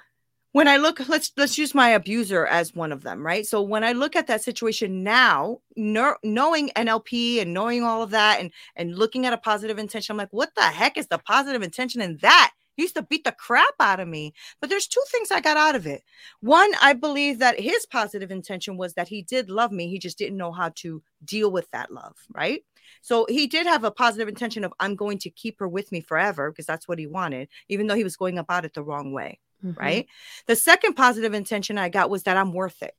[0.54, 3.44] when I look, let's let's use my abuser as one of them, right?
[3.44, 8.10] So when I look at that situation now, ner- knowing NLP and knowing all of
[8.10, 11.18] that, and and looking at a positive intention, I'm like, what the heck is the
[11.18, 12.52] positive intention in that?
[12.76, 14.32] He used to beat the crap out of me.
[14.60, 16.02] But there's two things I got out of it.
[16.40, 19.88] One, I believe that his positive intention was that he did love me.
[19.88, 22.62] He just didn't know how to deal with that love, right?
[23.02, 26.00] So he did have a positive intention of, I'm going to keep her with me
[26.00, 29.12] forever because that's what he wanted, even though he was going about it the wrong
[29.12, 29.40] way.
[29.64, 29.80] Mm-hmm.
[29.80, 30.06] Right.
[30.46, 32.94] The second positive intention I got was that I'm worth it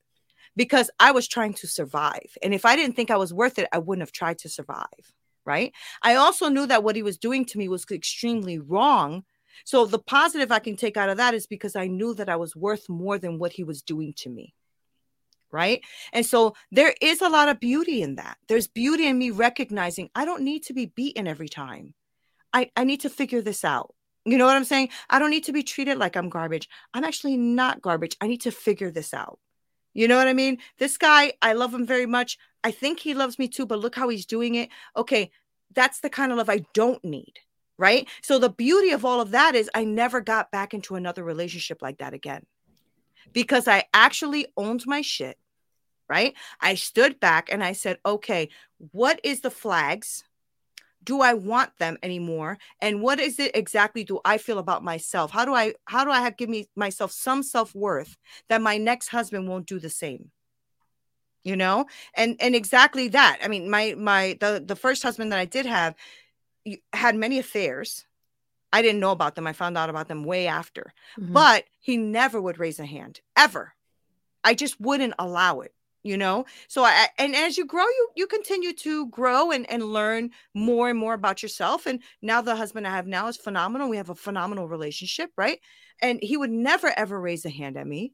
[0.55, 2.37] because I was trying to survive.
[2.41, 5.13] And if I didn't think I was worth it, I wouldn't have tried to survive.
[5.45, 5.73] Right.
[6.01, 9.25] I also knew that what he was doing to me was extremely wrong.
[9.63, 12.35] So the positive I can take out of that is because I knew that I
[12.35, 14.55] was worth more than what he was doing to me
[15.55, 15.81] right?
[16.11, 18.37] And so there is a lot of beauty in that.
[18.47, 21.93] There's beauty in me recognizing I don't need to be beaten every time.
[22.53, 23.95] I, I need to figure this out.
[24.25, 24.89] You know what I'm saying?
[25.09, 26.67] I don't need to be treated like I'm garbage.
[26.93, 28.17] I'm actually not garbage.
[28.19, 29.39] I need to figure this out.
[29.93, 30.57] You know what I mean?
[30.77, 32.37] This guy, I love him very much.
[32.63, 34.69] I think he loves me too, but look how he's doing it.
[34.97, 35.31] Okay,
[35.73, 37.39] that's the kind of love I don't need.
[37.77, 38.07] Right.
[38.21, 41.81] So the beauty of all of that is I never got back into another relationship
[41.81, 42.45] like that again
[43.33, 45.37] because I actually owned my shit
[46.07, 46.33] right?
[46.61, 48.49] I stood back and I said, okay,
[48.91, 50.23] what is the flags?
[51.03, 52.57] Do I want them anymore?
[52.81, 55.31] And what is it exactly do I feel about myself?
[55.31, 58.17] How do I how do I have give me myself some self-worth
[58.49, 60.31] that my next husband won't do the same?
[61.43, 61.85] You know?
[62.15, 63.37] And and exactly that.
[63.43, 65.95] I mean, my my the the first husband that I did have
[66.91, 68.05] had many affairs.
[68.73, 69.45] I didn't know about them.
[69.45, 70.91] I found out about them way after.
[71.19, 71.33] Mm-hmm.
[71.33, 73.73] But he never would raise a hand ever.
[74.43, 75.73] I just wouldn't allow it
[76.05, 76.45] you know?
[76.67, 80.89] So i and as you grow you you continue to grow and and learn more
[80.89, 84.09] and more about yourself and now the husband i have now is phenomenal we have
[84.09, 85.59] a phenomenal relationship right?
[86.01, 88.13] And he would never ever raise a hand at me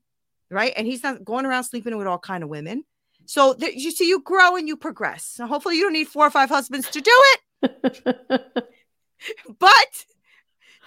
[0.49, 0.73] right?
[0.75, 2.83] And he's not going around sleeping with all kind of women.
[3.25, 5.25] So th- you see you grow and you progress.
[5.25, 7.23] So hopefully you don't need four or five husbands to do
[7.61, 8.63] it.
[9.59, 10.05] But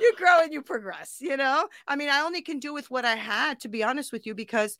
[0.00, 1.68] you grow and you progress you know?
[1.86, 4.34] I mean i only can do with what i had to be honest with you
[4.34, 4.78] because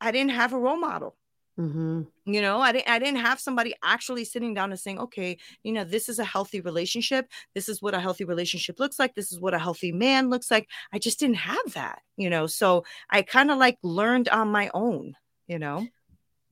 [0.00, 1.16] i didn't have a role model
[1.58, 2.02] Mm-hmm.
[2.26, 5.72] You know, I didn't I didn't have somebody actually sitting down and saying, okay, you
[5.72, 7.28] know, this is a healthy relationship.
[7.54, 9.14] This is what a healthy relationship looks like.
[9.14, 10.68] This is what a healthy man looks like.
[10.92, 12.48] I just didn't have that, you know.
[12.48, 15.14] So I kind of like learned on my own,
[15.46, 15.86] you know.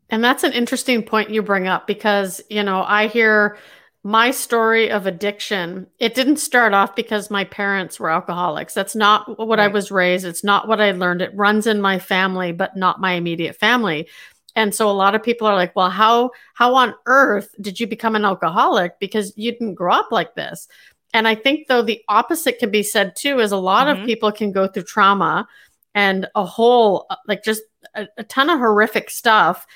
[0.08, 3.58] And that's an interesting point you bring up because, you know, I hear
[4.04, 8.74] my story of addiction, it didn't start off because my parents were alcoholics.
[8.74, 9.66] That's not what right.
[9.66, 10.24] I was raised.
[10.24, 11.22] It's not what I learned.
[11.22, 14.08] It runs in my family, but not my immediate family.
[14.54, 17.86] And so a lot of people are like, well, how how on earth did you
[17.86, 20.68] become an alcoholic because you didn't grow up like this?
[21.14, 24.02] And I think though the opposite can be said too is a lot mm-hmm.
[24.02, 25.46] of people can go through trauma
[25.94, 27.62] and a whole like just
[27.94, 29.66] a, a ton of horrific stuff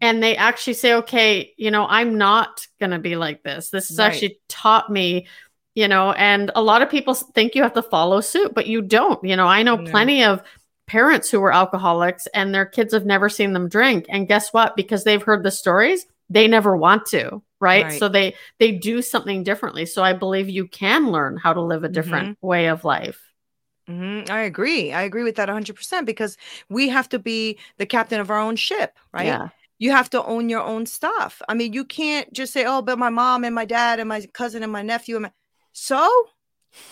[0.00, 3.70] and they actually say, okay, you know, I'm not going to be like this.
[3.70, 4.12] This has right.
[4.12, 5.28] actually taught me,
[5.74, 8.82] you know, and a lot of people think you have to follow suit, but you
[8.82, 9.22] don't.
[9.24, 10.42] You know, I know plenty of
[10.86, 14.06] parents who were alcoholics and their kids have never seen them drink.
[14.08, 14.76] And guess what?
[14.76, 17.42] Because they've heard the stories, they never want to.
[17.60, 17.84] Right?
[17.84, 17.98] right.
[17.98, 19.86] So they they do something differently.
[19.86, 22.46] So I believe you can learn how to live a different mm-hmm.
[22.46, 23.20] way of life.
[23.88, 24.30] Mm-hmm.
[24.30, 24.92] I agree.
[24.92, 26.36] I agree with that 100% because
[26.68, 29.26] we have to be the captain of our own ship, right?
[29.26, 31.42] Yeah you have to own your own stuff.
[31.48, 34.24] I mean, you can't just say, "Oh, but my mom and my dad and my
[34.32, 35.32] cousin and my nephew." And my...
[35.72, 36.08] So,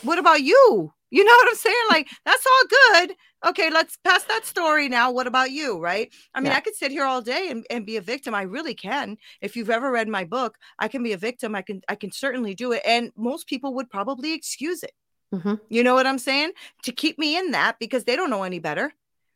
[0.02, 0.92] what about you?
[1.12, 1.86] You know what I'm saying?
[1.90, 3.16] Like, that's all good.
[3.44, 5.12] Okay, let's pass that story now.
[5.12, 5.78] What about you?
[5.78, 6.10] Right?
[6.34, 6.56] I mean, yeah.
[6.56, 8.34] I could sit here all day and, and be a victim.
[8.34, 9.18] I really can.
[9.42, 11.54] If you've ever read my book, I can be a victim.
[11.54, 12.82] I can I can certainly do it.
[12.86, 14.92] And most people would probably excuse it.
[15.34, 15.54] Mm-hmm.
[15.68, 16.52] You know what I'm saying?
[16.84, 18.92] To keep me in that because they don't know any better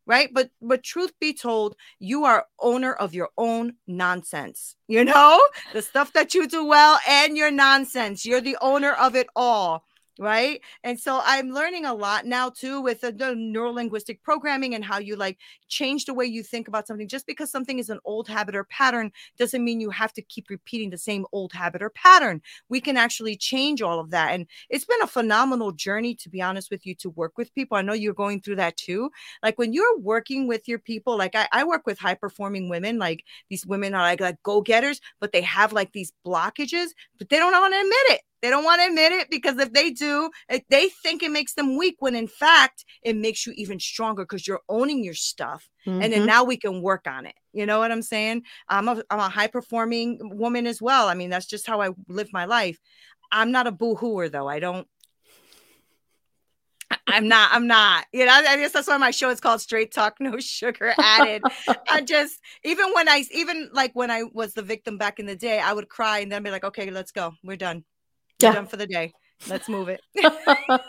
[0.06, 5.40] right but but truth be told you are owner of your own nonsense you know
[5.72, 9.84] the stuff that you do well and your nonsense you're the owner of it all
[10.18, 10.60] right?
[10.84, 14.84] And so i'm learning a lot now too with the, the neuro linguistic programming and
[14.84, 15.38] how you like
[15.68, 17.08] change the way you think about something.
[17.08, 20.48] Just because something is an old habit or pattern doesn't mean you have to keep
[20.50, 22.40] repeating the same old habit or pattern.
[22.68, 26.40] We can actually change all of that and it's been a phenomenal journey to be
[26.40, 27.76] honest with you to work with people.
[27.76, 29.10] I know you're going through that too.
[29.42, 32.98] Like when you're working with your people like i, I work with high performing women
[32.98, 36.88] like these women are like, like go-getters but they have like these blockages
[37.18, 39.72] but they don't want to admit it they don't want to admit it because if
[39.72, 40.30] they do,
[40.68, 44.46] they think it makes them weak when in fact it makes you even stronger because
[44.46, 45.68] you're owning your stuff.
[45.86, 46.02] Mm-hmm.
[46.02, 46.28] And then mm-hmm.
[46.28, 47.34] now we can work on it.
[47.52, 48.42] You know what I'm saying?
[48.68, 51.08] I'm a, I'm a high performing woman as well.
[51.08, 52.78] I mean, that's just how I live my life.
[53.32, 54.48] I'm not a boo-hooer though.
[54.48, 54.86] I don't
[57.08, 57.50] I'm not.
[57.52, 58.04] I'm not.
[58.12, 61.42] You know, I guess that's why my show is called Straight Talk, No Sugar Added.
[61.88, 65.36] I just even when I even like when I was the victim back in the
[65.36, 67.32] day, I would cry and then be like, "Okay, let's go.
[67.42, 67.84] We're done
[68.40, 68.52] yeah.
[68.52, 69.12] done for the day.
[69.48, 70.00] Let's move it.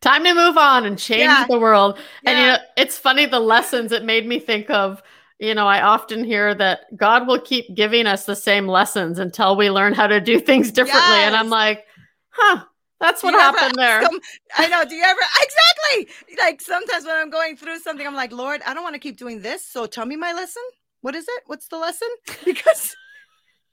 [0.00, 1.46] Time to move on and change yeah.
[1.48, 1.98] the world.
[2.22, 2.30] Yeah.
[2.30, 5.02] And you know, it's funny the lessons it made me think of.
[5.38, 9.56] You know, I often hear that God will keep giving us the same lessons until
[9.56, 11.16] we learn how to do things differently.
[11.16, 11.28] Yes.
[11.28, 11.84] And I'm like,
[12.30, 12.64] huh,
[13.00, 14.00] that's what happened there.
[14.00, 14.20] Them,
[14.56, 14.84] I know.
[14.84, 18.74] Do you ever exactly like sometimes when I'm going through something, I'm like, Lord, I
[18.74, 19.66] don't want to keep doing this.
[19.66, 20.62] So tell me my lesson.
[21.00, 21.42] What is it?
[21.46, 22.08] What's the lesson?
[22.44, 22.94] Because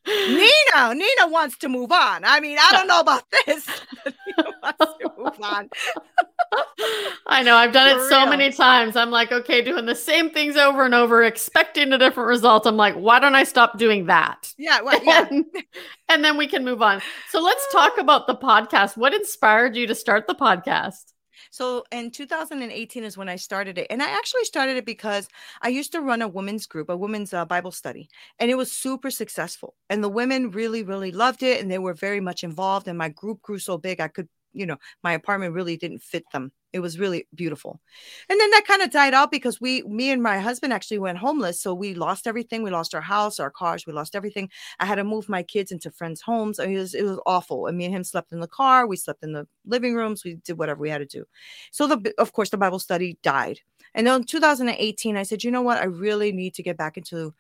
[0.07, 2.23] Neena, Neena wants to move on.
[2.23, 3.67] I mean, I don't know about this.
[4.05, 5.69] Neena wants to move on.
[7.27, 7.55] I know.
[7.55, 8.29] I've done For it so real.
[8.29, 8.95] many times.
[8.95, 12.65] I'm like, okay, doing the same things over and over, expecting a different result.
[12.65, 14.53] I'm like, why don't I stop doing that?
[14.57, 14.81] Yeah.
[14.81, 15.27] Well, yeah.
[15.31, 15.45] and,
[16.07, 17.01] and then we can move on.
[17.29, 18.97] So let's talk about the podcast.
[18.97, 21.13] What inspired you to start the podcast?
[21.51, 23.87] So in 2018 is when I started it.
[23.89, 25.27] And I actually started it because
[25.61, 28.71] I used to run a women's group, a women's uh, Bible study, and it was
[28.71, 29.75] super successful.
[29.89, 31.61] And the women really, really loved it.
[31.61, 32.87] And they were very much involved.
[32.87, 36.23] And my group grew so big, I could, you know, my apartment really didn't fit
[36.31, 36.51] them.
[36.71, 37.79] It was really beautiful.
[38.29, 41.17] And then that kind of died out because we me and my husband actually went
[41.17, 42.61] homeless so we lost everything.
[42.61, 44.49] We lost our house our cars we lost everything.
[44.79, 46.59] I had to move my kids into friends homes.
[46.59, 47.65] I mean, it was, it was awful.
[47.65, 50.35] And me and him slept in the car we slept in the living rooms we
[50.35, 51.25] did whatever we had to do.
[51.71, 53.59] So the of course the bible study died.
[53.95, 55.81] And then in 2018 i said you know what?
[55.81, 57.33] I really need to get back into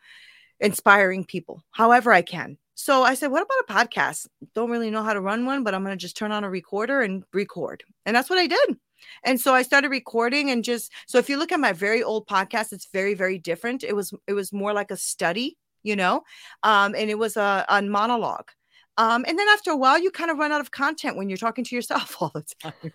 [0.59, 4.25] inspiring people however i can so I said, what about a podcast?
[4.55, 6.49] Don't really know how to run one, but I'm going to just turn on a
[6.49, 7.83] recorder and record.
[8.05, 8.77] And that's what I did.
[9.25, 12.25] And so I started recording and just so if you look at my very old
[12.25, 13.83] podcast, it's very, very different.
[13.83, 16.23] It was it was more like a study, you know,
[16.63, 18.49] um, and it was a, a monologue.
[18.97, 21.37] Um, and then after a while, you kind of run out of content when you're
[21.37, 22.93] talking to yourself all the time.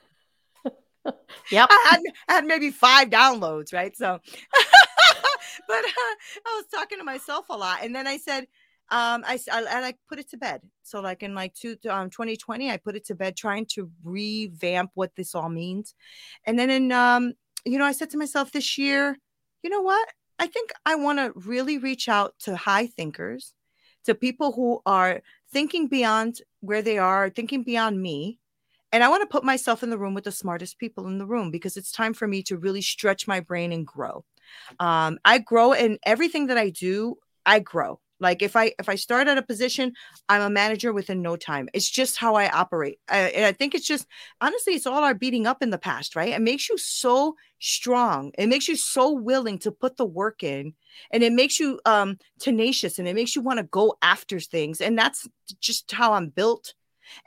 [1.51, 1.69] yep.
[1.71, 3.95] I had, I had maybe five downloads, right?
[3.95, 4.19] So,
[5.69, 6.15] but uh,
[6.47, 7.81] I was talking to myself a lot.
[7.83, 8.47] And then I said,
[8.91, 10.61] um I, I I like put it to bed.
[10.83, 14.91] So like in like two um 2020, I put it to bed trying to revamp
[14.95, 15.95] what this all means.
[16.47, 17.33] And then in um
[17.65, 19.17] you know, I said to myself this year,
[19.63, 20.09] you know what?
[20.39, 23.55] I think I want to really reach out to high thinkers,
[24.05, 25.23] to people who are
[25.53, 28.39] thinking beyond where they are, thinking beyond me.
[28.93, 31.27] And I want to put myself in the room with the smartest people in the
[31.27, 34.25] room because it's time for me to really stretch my brain and grow.
[34.79, 37.17] Um, I grow in everything that I do,
[37.47, 38.01] I grow.
[38.21, 39.93] Like if I if I start at a position,
[40.29, 41.69] I'm a manager within no time.
[41.75, 42.99] It's just how I operate.
[43.09, 44.07] I, and I think it's just
[44.41, 46.33] honestly, it's all our beating up in the past, right?
[46.33, 48.33] It makes you so strong.
[48.39, 50.75] It makes you so willing to put the work in,
[51.11, 54.81] and it makes you um tenacious, and it makes you want to go after things.
[54.81, 55.29] And that's
[55.61, 56.75] just how I'm built.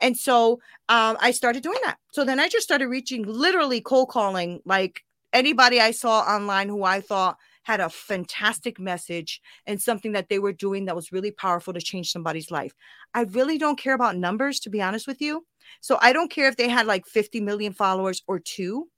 [0.00, 0.54] And so
[0.88, 1.98] um, I started doing that.
[2.12, 6.82] So then I just started reaching, literally cold calling, like anybody I saw online who
[6.82, 7.36] I thought
[7.68, 11.82] had a fantastic message and something that they were doing that was really powerful to
[11.82, 12.72] change somebody's life.
[13.12, 15.44] I really don't care about numbers, to be honest with you.
[15.82, 18.88] So I don't care if they had like 50 million followers or two.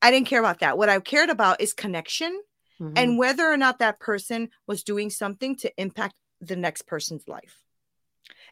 [0.00, 0.78] I didn't care about that.
[0.78, 2.40] What I cared about is connection
[2.80, 2.92] mm-hmm.
[2.94, 7.64] and whether or not that person was doing something to impact the next person's life.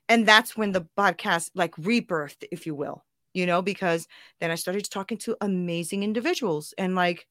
[0.08, 4.08] And that's when the podcast like rebirthed, if you will, you know, because
[4.40, 7.28] then I started talking to amazing individuals and like,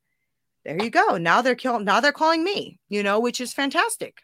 [0.68, 1.16] there you go.
[1.16, 1.86] Now they're killing.
[1.86, 2.78] Now they're calling me.
[2.90, 4.22] You know, which is fantastic.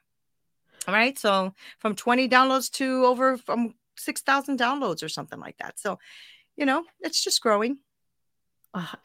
[0.87, 1.17] All right.
[1.17, 5.79] So from 20 downloads to over from 6,000 downloads or something like that.
[5.79, 5.99] So,
[6.57, 7.77] you know, it's just growing.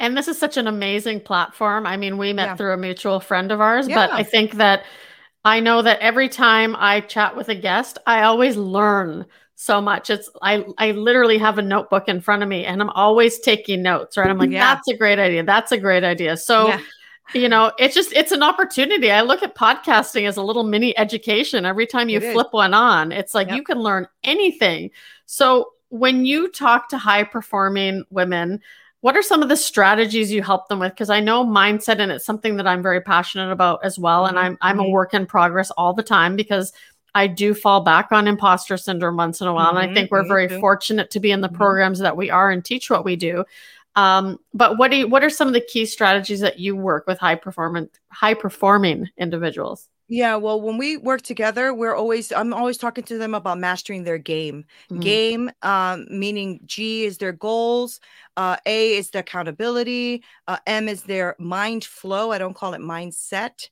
[0.00, 1.86] And this is such an amazing platform.
[1.86, 2.56] I mean, we met yeah.
[2.56, 3.94] through a mutual friend of ours, yeah.
[3.94, 4.82] but I think that
[5.44, 10.08] I know that every time I chat with a guest, I always learn so much.
[10.08, 13.82] It's I I literally have a notebook in front of me and I'm always taking
[13.82, 14.28] notes, right?
[14.30, 14.74] I'm like, yeah.
[14.74, 15.44] that's a great idea.
[15.44, 16.38] That's a great idea.
[16.38, 16.72] So
[17.34, 20.96] you know it's just it's an opportunity i look at podcasting as a little mini
[20.98, 22.52] education every time you it flip is.
[22.52, 23.56] one on it's like yep.
[23.56, 24.90] you can learn anything
[25.26, 28.60] so when you talk to high performing women
[29.00, 32.10] what are some of the strategies you help them with because i know mindset and
[32.10, 34.36] it's something that i'm very passionate about as well mm-hmm.
[34.36, 34.92] and i'm i'm a mm-hmm.
[34.92, 36.72] work in progress all the time because
[37.14, 39.68] I do fall back on imposter syndrome once in a while.
[39.68, 39.76] Mm-hmm.
[39.76, 39.94] And I mm-hmm.
[39.94, 41.56] think we're very fortunate to be in the mm-hmm.
[41.56, 43.44] programs that we are and teach what we do.
[43.98, 47.08] Um, but what do you, what are some of the key strategies that you work
[47.08, 49.88] with high performance high performing individuals?
[50.06, 54.04] Yeah, well, when we work together, we're always I'm always talking to them about mastering
[54.04, 54.66] their game.
[54.88, 55.00] Mm-hmm.
[55.00, 57.98] Game, um, meaning G is their goals,
[58.36, 62.30] uh, A is the accountability, uh, M is their mind flow.
[62.30, 63.68] I don't call it mindset,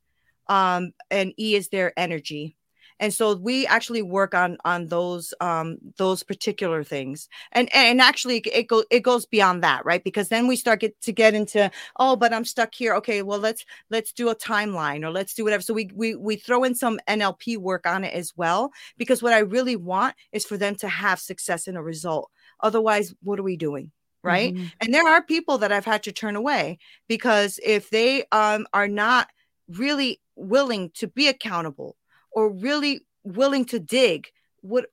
[0.48, 2.56] um, and E is their energy
[2.98, 7.28] and so we actually work on on those um those particular things.
[7.52, 10.02] And and actually it goes it goes beyond that right?
[10.02, 12.94] Because then we start get to get into oh but i'm stuck here.
[12.96, 15.62] Okay well let's let's do a timeline or let's do whatever.
[15.62, 19.32] So we we we throw in some nlp work on it as well because what
[19.32, 22.30] i really want is for them to have success in a result.
[22.60, 23.92] Otherwise what are we doing
[24.22, 24.54] right?
[24.54, 24.66] Mm-hmm.
[24.80, 28.88] and there are people that i've had to turn away because if they um are
[28.88, 29.28] not
[29.68, 31.96] really willing to be accountable
[32.36, 34.28] or really willing to dig,
[34.60, 34.86] what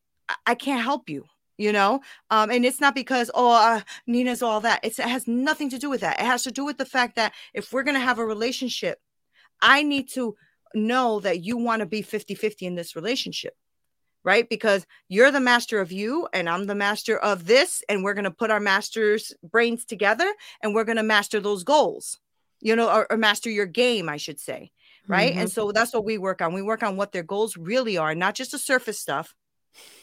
[0.48, 1.26] I can't help you
[1.56, 2.02] you know?
[2.32, 4.80] Um and it's not because oh uh, neena's all that.
[4.82, 6.20] It's, it has nothing to do with that.
[6.20, 8.98] It has to do with the fact that if we're going to have a relationship
[9.64, 10.36] i need to
[10.76, 13.56] know that you want to be 50-50 in this relationship
[14.26, 14.48] right?
[14.48, 18.24] Because you're the master of you and i'm the master of this and we're going
[18.24, 20.32] to put our masters brains together
[20.62, 22.20] and we're going to master those goals
[22.62, 24.72] you know or, or master your game i should say
[25.08, 25.32] right?
[25.32, 25.42] Mm-hmm.
[25.42, 26.54] And so that's what we work on.
[26.54, 29.36] We work on what their goals really are, not just the surface stuff,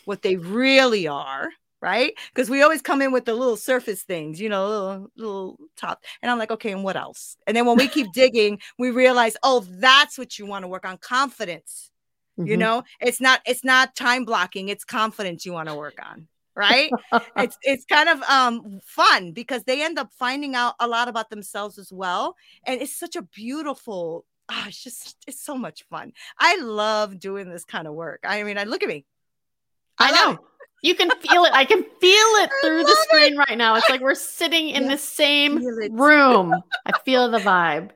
[0.04, 1.48] what they really are,
[1.80, 2.12] right?
[2.34, 6.02] Because we always come in with the little surface things, you know, little, little top.
[6.22, 7.36] And I'm like, okay, and what else?
[7.46, 10.86] And then when we keep digging, we realize, oh, that's what you want to work
[10.86, 11.90] on confidence.
[12.38, 12.50] Mm-hmm.
[12.50, 16.28] You know, it's not it's not time blocking, it's confidence you want to work on
[16.56, 16.90] right
[17.36, 21.30] it's it's kind of um fun because they end up finding out a lot about
[21.30, 22.34] themselves as well
[22.66, 26.12] and it's such a beautiful oh, it's just it's so much fun.
[26.38, 28.20] I love doing this kind of work.
[28.24, 29.04] I mean, I look at me.
[29.98, 30.38] I, I know.
[30.82, 31.52] You can feel it.
[31.52, 33.38] I can feel it through the screen it.
[33.38, 33.76] right now.
[33.76, 36.54] It's like we're sitting in the same room.
[36.86, 37.90] I feel the vibe.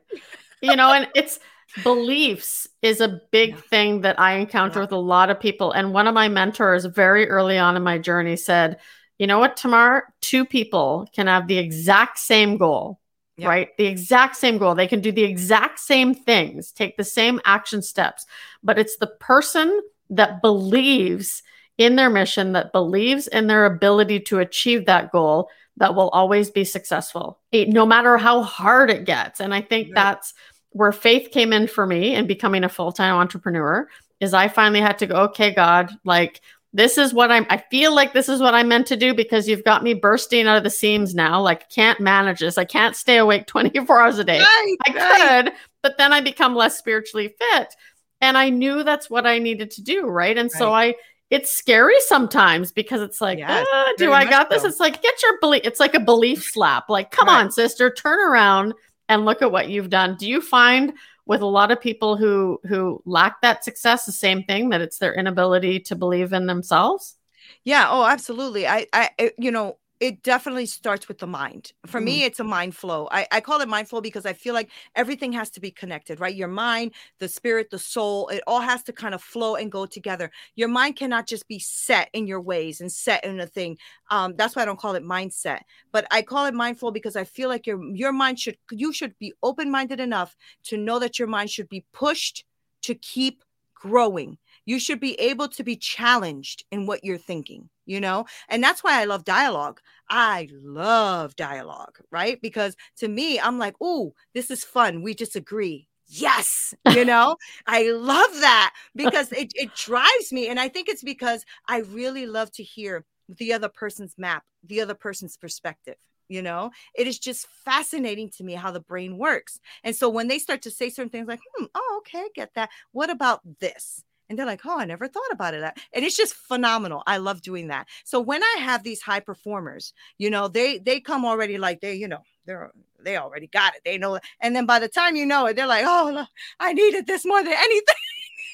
[0.61, 1.39] You know, and it's
[1.83, 3.61] beliefs is a big yeah.
[3.69, 4.83] thing that I encounter yeah.
[4.83, 5.71] with a lot of people.
[5.71, 8.77] And one of my mentors very early on in my journey said,
[9.17, 10.13] you know what, Tamar?
[10.21, 12.99] Two people can have the exact same goal
[13.37, 13.49] Yep.
[13.49, 13.77] right?
[13.77, 14.75] The exact same goal.
[14.75, 18.25] They can do the exact same things, take the same action steps,
[18.63, 21.43] but it's the person that believes
[21.77, 26.49] in their mission, that believes in their ability to achieve that goal, that will always
[26.49, 29.41] be successful, eh, no matter how hard it gets.
[29.41, 29.95] And I think right.
[29.95, 30.33] that's
[30.69, 33.87] where faith came in for me in becoming a full time entrepreneur.
[34.21, 36.39] Is I finally had to go, okay, God, like
[36.75, 39.47] this is what I'm, I feel like this is what I'm meant to do because
[39.47, 41.41] you've got me bursting out of the seams now.
[41.41, 42.57] Like, I can't manage this.
[42.57, 44.39] I can't stay awake 24 hours a day.
[44.39, 45.45] Right, I right.
[45.45, 47.73] could, but then I become less spiritually fit.
[48.19, 50.05] And I knew that's what I needed to do.
[50.05, 50.37] Right.
[50.37, 50.59] And right.
[50.59, 50.95] so I,
[51.29, 54.65] it's scary sometimes because it's like, yes, ah, do I got this?
[54.65, 55.61] It's like, get your belief.
[55.63, 56.89] It's like a belief slap.
[56.89, 58.73] Like, come on, sister, turn around
[59.09, 60.15] and look at what you've done.
[60.17, 60.93] Do you find
[61.25, 64.99] with a lot of people who who lack that success the same thing that it's
[64.99, 67.15] their inability to believe in themselves?
[67.63, 67.87] Yeah.
[67.89, 68.67] Oh absolutely.
[68.67, 71.71] I i you know it definitely starts with the mind.
[71.85, 72.05] For mm.
[72.05, 73.07] me, it's a mind flow.
[73.11, 76.19] I, I call it mind flow because I feel like everything has to be connected,
[76.19, 76.35] right?
[76.35, 79.85] Your mind, the spirit, the soul, it all has to kind of flow and go
[79.85, 80.31] together.
[80.55, 83.77] Your mind cannot just be set in your ways and set in a thing.
[84.11, 87.15] Um, that's why I don't call it mindset, but I call it mind flow because
[87.15, 90.35] I feel like your your mind should you should be open minded enough
[90.65, 92.43] to know that your mind should be pushed
[92.83, 93.43] to keep
[93.73, 98.25] growing you should be able to be challenged in what you're thinking, you know?
[98.49, 99.79] And that's why I love dialogue.
[100.09, 102.41] I love dialogue, right?
[102.41, 105.01] Because to me, I'm like, oh, this is fun.
[105.01, 105.87] We disagree.
[106.07, 110.47] Yes, you know, I love that because it, it drives me.
[110.47, 114.81] And I think it's because I really love to hear the other person's map, the
[114.81, 115.95] other person's perspective
[116.27, 120.27] you know it is just fascinating to me how the brain works and so when
[120.27, 124.03] they start to say certain things like hmm, oh okay get that what about this
[124.29, 125.63] and they're like, oh, I never thought about it.
[125.93, 127.03] And it's just phenomenal.
[127.05, 127.87] I love doing that.
[128.03, 131.93] So when I have these high performers, you know, they they come already like they,
[131.95, 132.71] you know, they're
[133.03, 133.81] they already got it.
[133.85, 134.23] They know it.
[134.41, 136.25] And then by the time you know it, they're like, oh,
[136.59, 137.95] I needed this more than anything.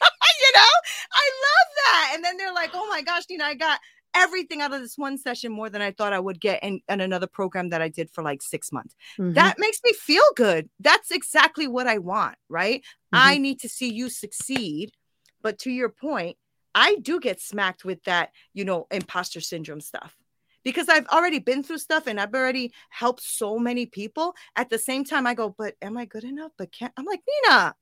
[0.02, 0.72] you know,
[1.14, 2.12] I love that.
[2.16, 3.80] And then they're like, oh my gosh, Neena, I got
[4.14, 7.00] everything out of this one session more than I thought I would get in, in
[7.02, 8.96] another program that I did for like six months.
[9.18, 9.34] Mm-hmm.
[9.34, 10.70] That makes me feel good.
[10.80, 12.82] That's exactly what I want, right?
[12.82, 13.18] Mm-hmm.
[13.30, 14.92] I need to see you succeed
[15.42, 16.38] but to your point,
[16.74, 20.16] I do get smacked with that, you know, imposter syndrome stuff
[20.64, 24.36] because I've already been through stuff and I've already helped so many people.
[24.56, 26.52] At the same time, I go, but am I good enough?
[26.58, 27.76] But can't I'm like, Neena,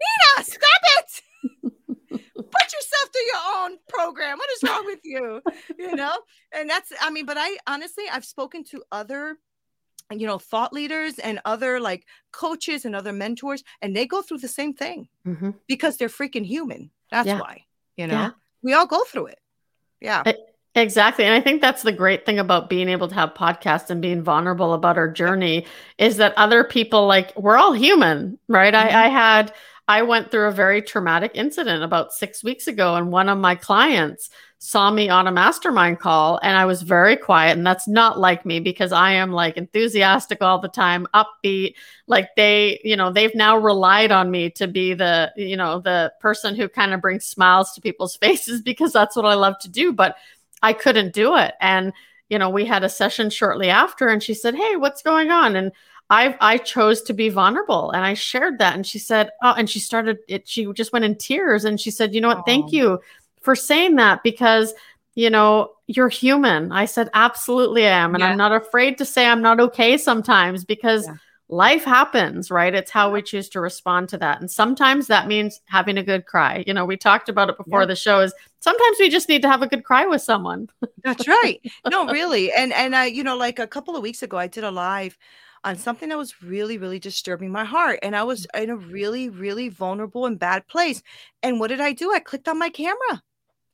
[0.00, 0.60] Neena, stop
[0.98, 1.22] it.
[2.34, 4.38] Put yourself through your own program.
[4.38, 5.40] What is wrong with you?
[5.78, 6.16] You know,
[6.52, 9.38] and that's, I mean, but I honestly, I've spoken to other
[10.12, 14.38] you know thought leaders and other like coaches and other mentors and they go through
[14.38, 15.50] the same thing mm-hmm.
[15.68, 17.40] because they're freaking human that's yeah.
[17.40, 17.64] why
[17.96, 18.30] you know yeah.
[18.62, 19.38] we all go through it
[20.00, 20.22] yeah
[20.74, 24.00] exactly and i think that's the great thing about being able to have podcasts and
[24.00, 25.66] being vulnerable about our journey
[25.98, 28.96] is that other people like we're all human right mm-hmm.
[28.96, 29.52] I, I had
[29.90, 33.54] i went through a very traumatic incident about six weeks ago and one of my
[33.54, 34.30] clients
[34.62, 37.56] saw me on a mastermind call and I was very quiet.
[37.56, 41.76] And that's not like me because I am like enthusiastic all the time, upbeat.
[42.06, 46.12] Like they, you know, they've now relied on me to be the, you know, the
[46.20, 49.68] person who kind of brings smiles to people's faces because that's what I love to
[49.70, 49.94] do.
[49.94, 50.16] But
[50.62, 51.54] I couldn't do it.
[51.58, 51.94] And,
[52.28, 55.56] you know, we had a session shortly after and she said, Hey, what's going on?
[55.56, 55.72] And
[56.10, 59.70] I I chose to be vulnerable and I shared that and she said oh and
[59.70, 62.44] she started it she just went in tears and she said you know what?
[62.44, 63.00] Thank you
[63.40, 64.74] for saying that because
[65.14, 66.72] you know you're human.
[66.72, 68.30] I said absolutely i am and yeah.
[68.30, 71.14] i'm not afraid to say i'm not okay sometimes because yeah.
[71.48, 72.74] life happens right?
[72.74, 76.26] It's how we choose to respond to that and sometimes that means having a good
[76.26, 76.64] cry.
[76.66, 77.86] You know we talked about it before yeah.
[77.86, 80.68] the show is sometimes we just need to have a good cry with someone.
[81.04, 81.60] That's right.
[81.88, 84.64] No really and and uh, you know like a couple of weeks ago i did
[84.64, 85.16] a live
[85.64, 87.98] on something that was really, really disturbing my heart.
[88.02, 91.02] And I was in a really, really vulnerable and bad place.
[91.42, 92.12] And what did I do?
[92.12, 93.22] I clicked on my camera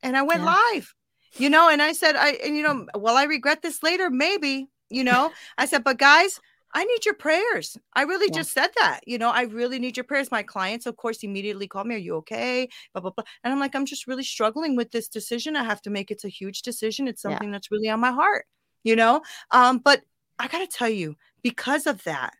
[0.02, 0.56] and I went yeah.
[0.72, 0.94] live,
[1.36, 4.10] you know, and I said, I, and you know, will I regret this later?
[4.10, 6.40] Maybe, you know, I said, but guys,
[6.74, 7.78] I need your prayers.
[7.94, 8.40] I really yeah.
[8.40, 9.00] just said that.
[9.06, 10.30] You know, I really need your prayers.
[10.30, 12.68] My clients, of course, immediately called me, Are you okay?
[12.92, 13.24] Blah, blah, blah.
[13.44, 15.56] And I'm like, I'm just really struggling with this decision.
[15.56, 17.08] I have to make it's a huge decision.
[17.08, 17.52] It's something yeah.
[17.52, 18.44] that's really on my heart,
[18.82, 19.22] you know?
[19.52, 20.02] Um, but
[20.38, 21.16] I gotta tell you,
[21.46, 22.34] because of that,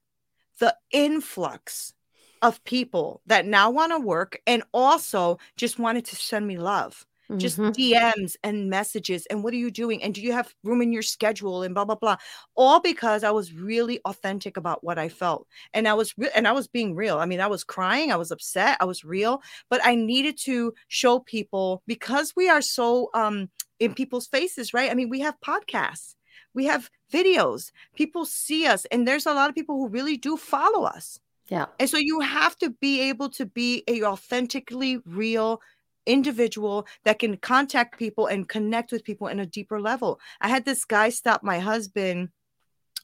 [0.58, 1.94] the influx
[2.42, 7.06] of people that now want to work and also just wanted to send me love
[7.36, 7.70] just mm-hmm.
[7.70, 9.24] DMs and messages.
[9.26, 10.02] And what are you doing?
[10.02, 11.62] And do you have room in your schedule?
[11.62, 12.16] And blah blah blah.
[12.56, 16.48] All because I was really authentic about what I felt, and I was re- and
[16.48, 17.18] I was being real.
[17.18, 19.40] I mean, I was crying, I was upset, I was real,
[19.70, 24.90] but I needed to show people because we are so um in people's faces, right?
[24.90, 26.16] I mean, we have podcasts,
[26.56, 30.36] we have videos, people see us, and there's a lot of people who really do
[30.36, 31.20] follow us.
[31.48, 31.66] Yeah.
[31.78, 35.60] And so you have to be able to be a authentically real
[36.04, 40.18] individual that can contact people and connect with people in a deeper level.
[40.40, 42.30] I had this guy stop my husband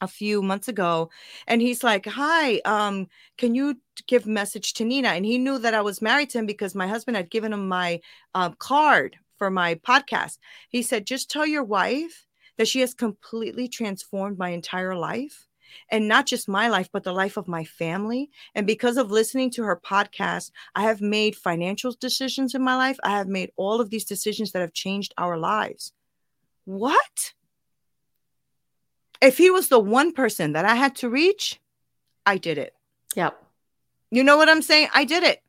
[0.01, 1.09] a few months ago
[1.47, 3.77] and he's like hi um can you
[4.07, 6.87] give message to neena and he knew that i was married to him because my
[6.87, 8.01] husband had given him my
[8.33, 10.37] um, card for my podcast.
[10.69, 12.25] He said, just tell your wife
[12.57, 15.47] that she has completely transformed my entire life
[15.89, 18.29] and not just my life, but the life of my family.
[18.55, 22.97] And because of listening to her podcast, I have made financial decisions in my life.
[23.03, 25.93] I have made all of these decisions that have changed our lives.
[26.65, 27.33] What?
[29.21, 31.59] If he was the one person that I had to reach,
[32.25, 32.73] I did it.
[33.15, 33.41] Yep.
[34.11, 34.89] You know what I'm saying?
[34.93, 35.41] I did it.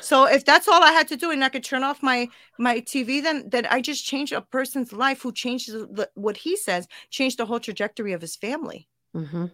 [0.00, 2.28] So if that's all I had to do, and I could turn off my
[2.58, 6.56] my TV, then then I just changed a person's life who changes the, what he
[6.56, 8.88] says, changed the whole trajectory of his family.
[9.16, 9.46] Mm-hmm.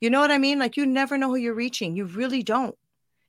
[0.00, 0.58] You know what I mean?
[0.58, 1.96] Like you never know who you're reaching.
[1.96, 2.76] You really don't.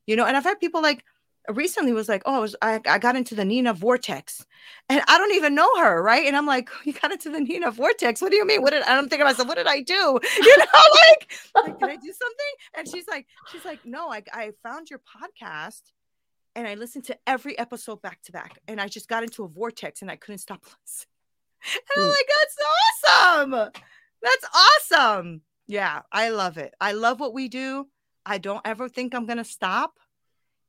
[0.06, 1.04] You know, and I've had people like
[1.48, 4.46] recently was like, oh, I was I, I got into the Neena vortex,
[4.88, 6.26] and I don't even know her, right?
[6.26, 8.22] And I'm like, you got into the Neena vortex?
[8.22, 8.62] What do you mean?
[8.62, 9.48] What did I'm thinking myself?
[9.48, 10.20] What did I do?
[10.40, 10.66] You know,
[11.10, 12.54] like, like did I do something?
[12.76, 15.82] And she's like, she's like, no, I I found your podcast,
[16.56, 19.48] and I listened to every episode back to back, and I just got into a
[19.48, 21.10] vortex, and I couldn't stop listening.
[21.96, 23.72] And I'm like, that's awesome.
[24.22, 25.42] That's awesome.
[25.68, 26.74] Yeah, I love it.
[26.82, 27.88] I love what we do.
[28.26, 29.94] I don't ever think I'm going to stop,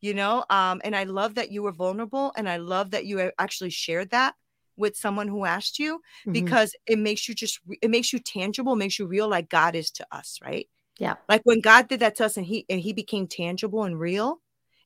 [0.00, 0.44] you know?
[0.50, 4.10] Um, and I love that you were vulnerable and I love that you actually shared
[4.10, 4.34] that
[4.76, 6.32] with someone who asked you mm-hmm.
[6.32, 9.90] because it makes you just it makes you tangible, makes you real like God is
[9.92, 10.68] to us, right?
[10.98, 11.16] Yeah.
[11.28, 14.40] Like when God did that to us and he and he became tangible and real,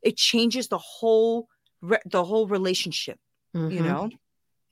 [0.05, 1.49] it changes the whole
[2.07, 3.19] the whole relationship,
[3.55, 3.71] mm-hmm.
[3.71, 4.11] you know?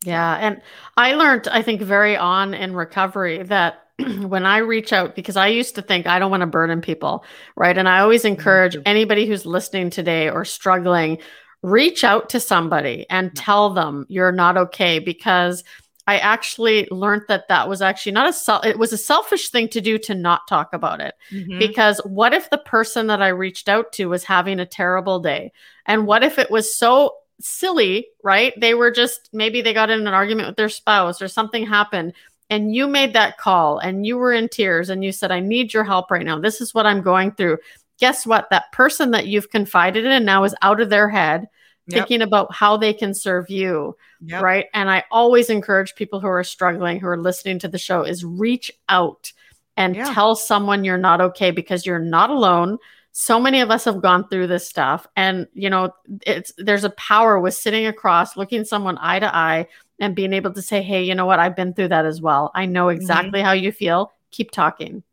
[0.04, 0.62] Yeah, and
[0.96, 5.48] I learned I think very on in recovery that when I reach out, because I
[5.48, 7.24] used to think I don't want to burden people,
[7.56, 7.76] right?
[7.76, 11.18] And I always encourage anybody who's listening today or struggling,
[11.62, 15.62] reach out to somebody and tell them you're not okay because
[16.06, 19.68] I actually learned that that was actually not a self, it was a selfish thing
[19.68, 21.14] to do to not talk about it.
[21.30, 21.58] Mm-hmm.
[21.58, 25.52] Because what if the person that I reached out to was having a terrible day?
[25.86, 28.52] And what if it was so silly, right?
[28.60, 32.14] They were just maybe they got in an argument with their spouse or something happened
[32.52, 35.72] and you made that call and you were in tears and you said, I need
[35.72, 36.38] your help right now.
[36.38, 37.56] This is what I'm going through.
[37.98, 38.50] Guess what?
[38.50, 41.48] That person that you've confided in now is out of their head.
[41.88, 41.98] Yep.
[41.98, 44.40] Thinking about how they can serve you, yep.
[44.42, 44.66] right?
[44.72, 48.24] And I always encourage people who are struggling, who are listening to the show, is
[48.24, 49.32] reach out
[49.76, 50.12] and yeah.
[50.14, 52.78] tell someone you're not okay because you're not alone
[53.14, 55.92] so many of us have gone through this stuff and you know
[56.26, 59.66] it's there's a power with sitting across looking someone eye to eye
[60.02, 61.38] and being able to say, hey, you know what?
[61.38, 62.50] I've been through that as well.
[62.54, 62.96] I know mm-hmm.
[62.96, 63.46] exactly mm-hmm.
[63.46, 64.12] how you feel.
[64.32, 65.04] Keep talking.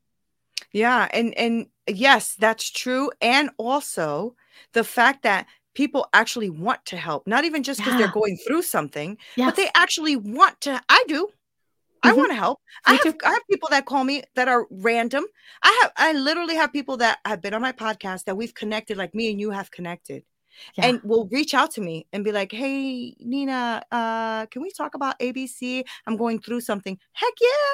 [0.71, 1.07] Yeah.
[1.13, 3.11] And, and yes, that's true.
[3.21, 4.35] And also
[4.73, 5.45] the fact that
[5.79, 7.99] people actually want to help, not even just because yeah.
[7.99, 9.47] they're going through something, yes.
[9.47, 10.81] but they actually want to.
[10.89, 11.27] I do.
[11.27, 12.09] Mm-hmm.
[12.09, 12.59] I want to help.
[12.85, 15.23] I have, I have people that call me that are random.
[15.63, 18.97] I have I literally have people that have been on my podcast that we've connected
[18.97, 20.23] like me and you have connected
[20.75, 20.87] yeah.
[20.87, 24.95] and will reach out to me and be like, "Hey, Neena, uh, can we talk
[24.95, 25.85] about ABC?
[26.05, 27.71] I'm going through something." Heck yeah.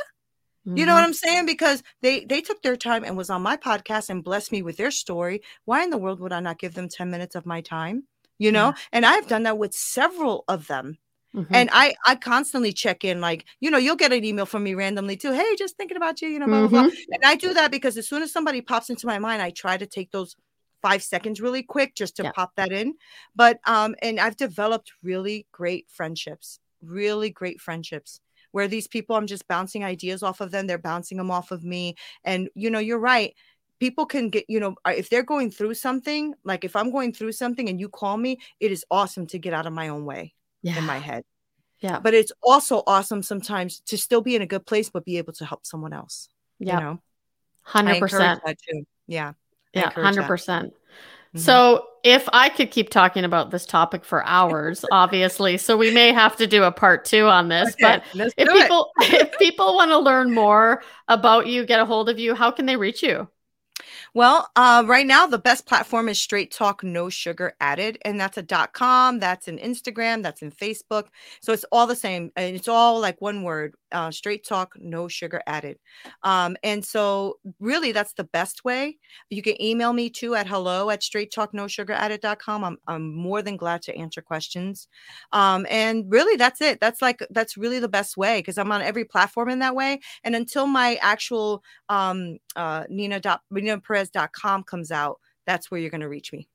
[0.67, 0.77] Mm-hmm.
[0.77, 1.07] You know what mm-hmm.
[1.07, 1.45] I'm saying?
[1.45, 4.77] Because they they took their time and was on my podcast and blessed me with
[4.77, 5.41] their story.
[5.65, 8.03] Why in the world would I not give them 10 minutes of my time?
[8.39, 8.67] You know?
[8.67, 8.73] Yeah.
[8.91, 10.97] And I've done that with several of them.
[11.35, 11.53] Mm-hmm.
[11.53, 14.73] And I I constantly check in, like, you know, you'll get an email from me
[14.73, 15.33] randomly too.
[15.33, 16.67] Hey, just thinking about you, you know, blah, mm-hmm.
[16.67, 16.91] blah, blah.
[16.91, 17.13] Mm-hmm.
[17.13, 19.77] And I do that because as soon as somebody pops into my mind, I try
[19.77, 20.35] to take those
[20.81, 22.31] five seconds really quick just to yeah.
[22.31, 22.95] pop that in.
[23.35, 28.19] But um, and I've developed really great friendships, really great friendships
[28.55, 31.65] where these people I'm just bouncing ideas off of them, they're bouncing them off of
[31.65, 31.95] me.
[32.23, 33.35] And you know, you're right.
[33.81, 37.11] People can get, you know, uh, if they're going through something, like if I'm going
[37.11, 40.05] through something and you call me, it is awesome to get out of my own
[40.05, 40.77] way yeah.
[40.77, 41.25] in my head.
[41.81, 41.99] Yeah.
[41.99, 45.33] But it's also awesome sometimes to still be in a good place, but be able
[45.33, 46.29] to help someone else.
[46.57, 46.75] Yeah.
[46.75, 46.99] You know,
[47.67, 48.39] 100%.
[49.07, 49.33] Yeah.
[49.73, 50.71] Yeah, 100%.
[51.35, 51.43] Mm-hmm.
[51.43, 56.13] So, if I could keep talking about this topic for hours, obviously, so we may
[56.13, 57.73] have to do a part two on this.
[57.73, 62.07] Okay, but if people if people want to learn more about you, get a hold
[62.07, 63.27] of you, how can they reach you?
[64.13, 68.37] Well, uh, right now the best platform is Straight Talk No Sugar Added, and that's
[68.37, 71.07] a dot com, that's an Instagram, that's in Facebook.
[71.41, 75.07] So it's all the same, and it's all like one word: uh, Straight Talk No
[75.07, 75.79] Sugar Added.
[76.23, 78.97] Um, and so really, that's the best way.
[79.29, 82.63] You can email me too at hello at straight talk no sugar added.com.
[82.63, 84.87] I'm I'm more than glad to answer questions.
[85.31, 86.79] Um, and really, that's it.
[86.81, 90.01] That's like that's really the best way because I'm on every platform in that way.
[90.23, 95.79] And until my actual um, uh, Neena dot Neena Perez com comes out, that's where
[95.79, 96.49] you're going to reach me.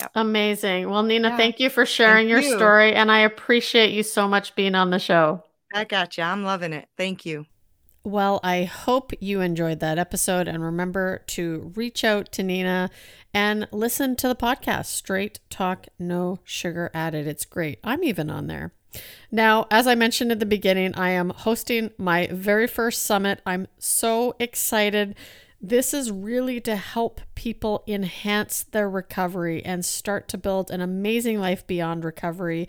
[0.00, 0.12] Yep.
[0.14, 0.88] Amazing.
[0.88, 1.36] Well, Neena, yeah.
[1.36, 2.56] thank you for sharing thank your you.
[2.56, 2.94] story.
[2.94, 5.42] And I appreciate you so much being on the show.
[5.72, 6.24] I got you.
[6.24, 6.88] I'm loving it.
[6.96, 7.46] Thank you.
[8.04, 10.48] Well, I hope you enjoyed that episode.
[10.48, 12.90] And remember to reach out to Neena
[13.34, 17.26] and listen to the podcast Straight Talk, No Sugar Added.
[17.26, 17.80] It's great.
[17.84, 18.72] I'm even on there.
[19.30, 23.42] Now, as I mentioned at the beginning, I am hosting my very first summit.
[23.44, 25.14] I'm so excited.
[25.60, 31.40] This is really to help people enhance their recovery and start to build an amazing
[31.40, 32.68] life beyond recovery.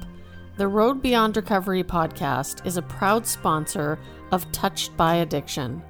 [0.59, 3.99] The Road Beyond Recovery podcast is a proud sponsor
[4.31, 5.83] of Touched by Addiction.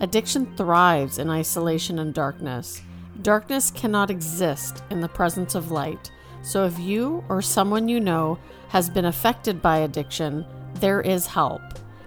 [0.00, 2.82] Addiction thrives in isolation and darkness.
[3.22, 6.10] Darkness cannot exist in the presence of light.
[6.42, 8.38] So if you or someone you know
[8.72, 10.46] has been affected by addiction,
[10.76, 11.60] there is help.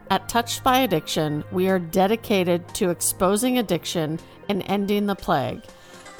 [0.09, 5.61] At Touched by Addiction, we are dedicated to exposing addiction and ending the plague.